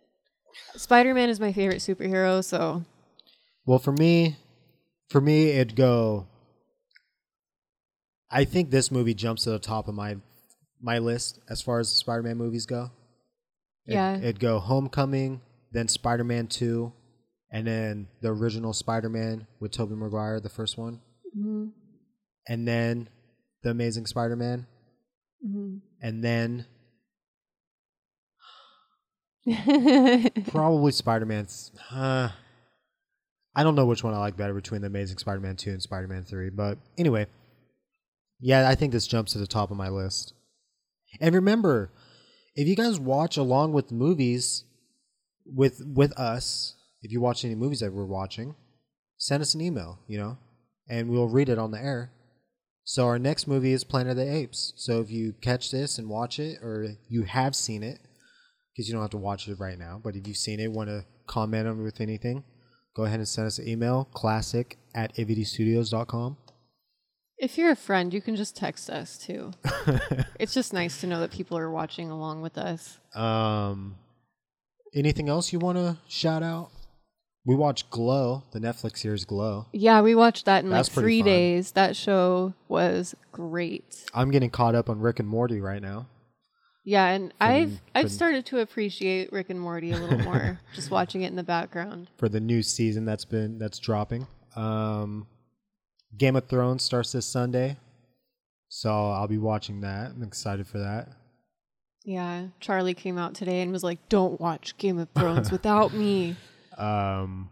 [0.75, 2.83] Spider Man is my favorite superhero, so
[3.65, 4.37] Well, for me,
[5.09, 6.27] for me, it'd go.
[8.31, 10.17] I think this movie jumps to the top of my
[10.81, 12.91] my list as far as the Spider-Man movies go.
[13.87, 14.17] It- Yeah.
[14.17, 15.41] it'd go Homecoming,
[15.75, 16.93] then Spider-Man Two,
[17.51, 21.01] and then the original Spider-Man with Tobey Maguire, the first one,
[21.37, 21.71] mhm,
[22.47, 23.09] and then
[23.63, 24.67] the Amazing Spider-Man,
[25.45, 25.81] mhm.
[26.01, 26.65] and then
[29.47, 30.41] mm-hmm.
[30.51, 31.71] probably Spider-Man's.
[31.91, 32.29] Uh,
[33.55, 36.23] I don't know which one I like better between the Amazing Spider-Man 2 and Spider-Man
[36.23, 37.27] 3, but anyway,
[38.39, 40.33] yeah, I think this jumps to the top of my list.
[41.21, 41.91] And remember,
[42.55, 44.65] if you guys watch along with movies
[45.45, 48.55] with with us, if you watch any movies that we're watching,
[49.17, 50.37] send us an email, you know,
[50.89, 52.11] and we'll read it on the air.
[52.83, 54.73] So our next movie is Planet of the Apes.
[54.77, 57.99] So if you catch this and watch it, or you have seen it,
[58.71, 60.89] because you don't have to watch it right now, but if you've seen it, want
[60.89, 62.43] to comment on it with anything,
[62.95, 66.37] go ahead and send us an email, classic at avdstudios.com.
[67.37, 69.51] if you're a friend, you can just text us too.
[70.39, 72.99] it's just nice to know that people are watching along with us.
[73.15, 73.95] Um,
[74.95, 76.69] anything else you want to shout out?
[77.45, 79.67] We watched Glow, the Netflix series Glow.
[79.71, 81.27] Yeah, we watched that in That's like three fun.
[81.27, 81.71] days.
[81.73, 84.03] That show was great.
[84.15, 86.07] I'm getting caught up on Rick and Morty right now.
[86.83, 91.23] Yeah, and I've I've started to appreciate Rick and Morty a little more, just watching
[91.23, 92.09] it in the background.
[92.17, 94.27] for the new season that's been that's dropping.
[94.55, 95.25] Um,
[96.17, 97.77] Game of Thrones starts this Sunday,
[98.69, 100.11] so I'll be watching that.
[100.11, 101.09] I'm excited for that.
[102.05, 106.35] Yeah, Charlie came out today and was like, "Don't watch Game of Thrones without me."
[106.77, 107.49] Um,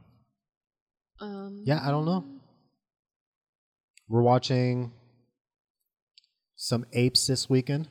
[1.22, 2.26] Um, yeah, I don't know.
[4.10, 4.92] We're watching
[6.58, 7.88] some apes this weekend.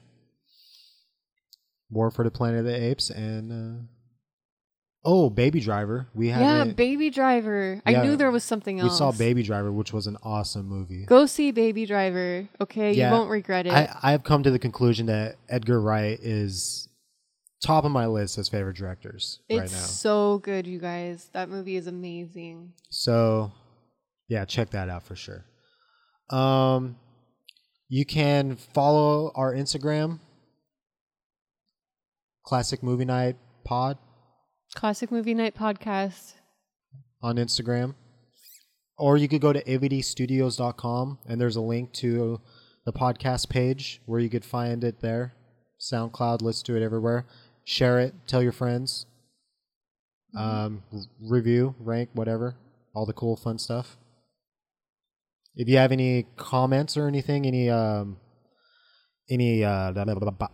[1.88, 3.82] War for the Planet of the Apes and uh,
[5.04, 6.06] oh, Baby Driver.
[6.14, 7.82] We have Yeah, Baby Driver.
[7.84, 8.92] I knew there was something else.
[8.92, 11.04] We saw Baby Driver, which was an awesome movie.
[11.04, 12.48] Go see Baby Driver.
[12.60, 13.72] Okay, Yeah, you won't regret it.
[13.72, 16.88] I, I have come to the conclusion that Edgar Wright is
[17.62, 19.78] top of my list as favorite directors it's right now.
[19.78, 21.30] so good, you guys.
[21.32, 22.72] That movie is amazing.
[22.90, 23.52] So,
[24.28, 25.44] yeah, check that out for sure.
[26.30, 26.96] Um,
[27.88, 30.18] you can follow our Instagram,
[32.44, 33.98] Classic Movie Night Pod
[34.74, 36.34] Classic Movie Night podcast.
[37.22, 37.94] on Instagram,
[38.98, 42.40] or you could go to avdstudios.com and there's a link to
[42.84, 45.34] the podcast page where you could find it there.
[45.80, 47.26] SoundCloud, listen to it everywhere.
[47.64, 49.06] Share it, tell your friends.
[50.36, 50.82] Um,
[51.20, 52.56] review, rank, whatever,
[52.94, 53.98] all the cool, fun stuff.
[55.54, 58.16] If you have any comments or anything, any um,
[59.30, 60.48] any uh, blah, blah, blah,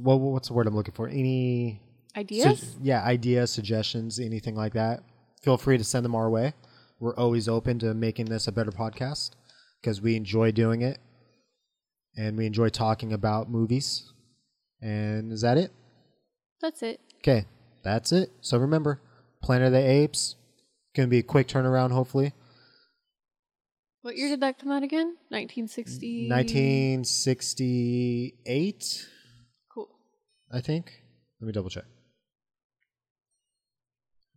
[0.00, 1.08] what what's the word I'm looking for?
[1.08, 1.80] Any
[2.16, 2.60] Ideas?
[2.60, 5.04] Su- yeah, ideas, suggestions, anything like that.
[5.42, 6.54] Feel free to send them our way.
[6.98, 9.30] We're always open to making this a better podcast
[9.80, 10.98] because we enjoy doing it
[12.16, 14.12] and we enjoy talking about movies.
[14.82, 15.70] And is that it?
[16.60, 16.98] That's it.
[17.18, 17.46] Okay,
[17.84, 18.32] that's it.
[18.40, 19.00] So remember,
[19.40, 20.34] Planet of the Apes,
[20.96, 22.32] gonna be a quick turnaround, hopefully.
[24.02, 25.16] What year did that come out again?
[25.28, 26.28] 1960.
[26.28, 29.08] 1968, Cool.
[30.50, 30.92] I think.
[31.40, 31.84] Let me double check.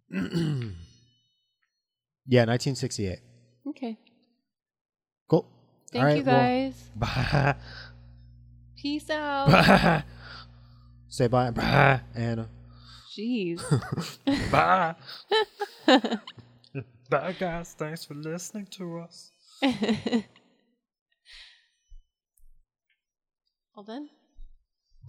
[0.12, 0.22] yeah,
[2.46, 3.20] 1968.
[3.70, 3.98] Okay.
[5.30, 5.48] Cool.
[5.92, 6.90] Thank right, you well, guys.
[6.96, 7.56] bye.
[8.76, 9.48] Peace out.
[9.48, 10.04] Bye.
[11.08, 11.52] Say bye.
[11.52, 12.50] Bye, Anna.
[13.18, 13.62] Jeez.
[14.52, 14.96] Bye.
[17.10, 17.76] Bye, guys.
[17.78, 19.32] Thanks for listening to us.
[23.76, 24.10] All done?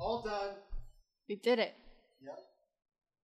[0.00, 0.54] All done.
[1.32, 1.74] We did it.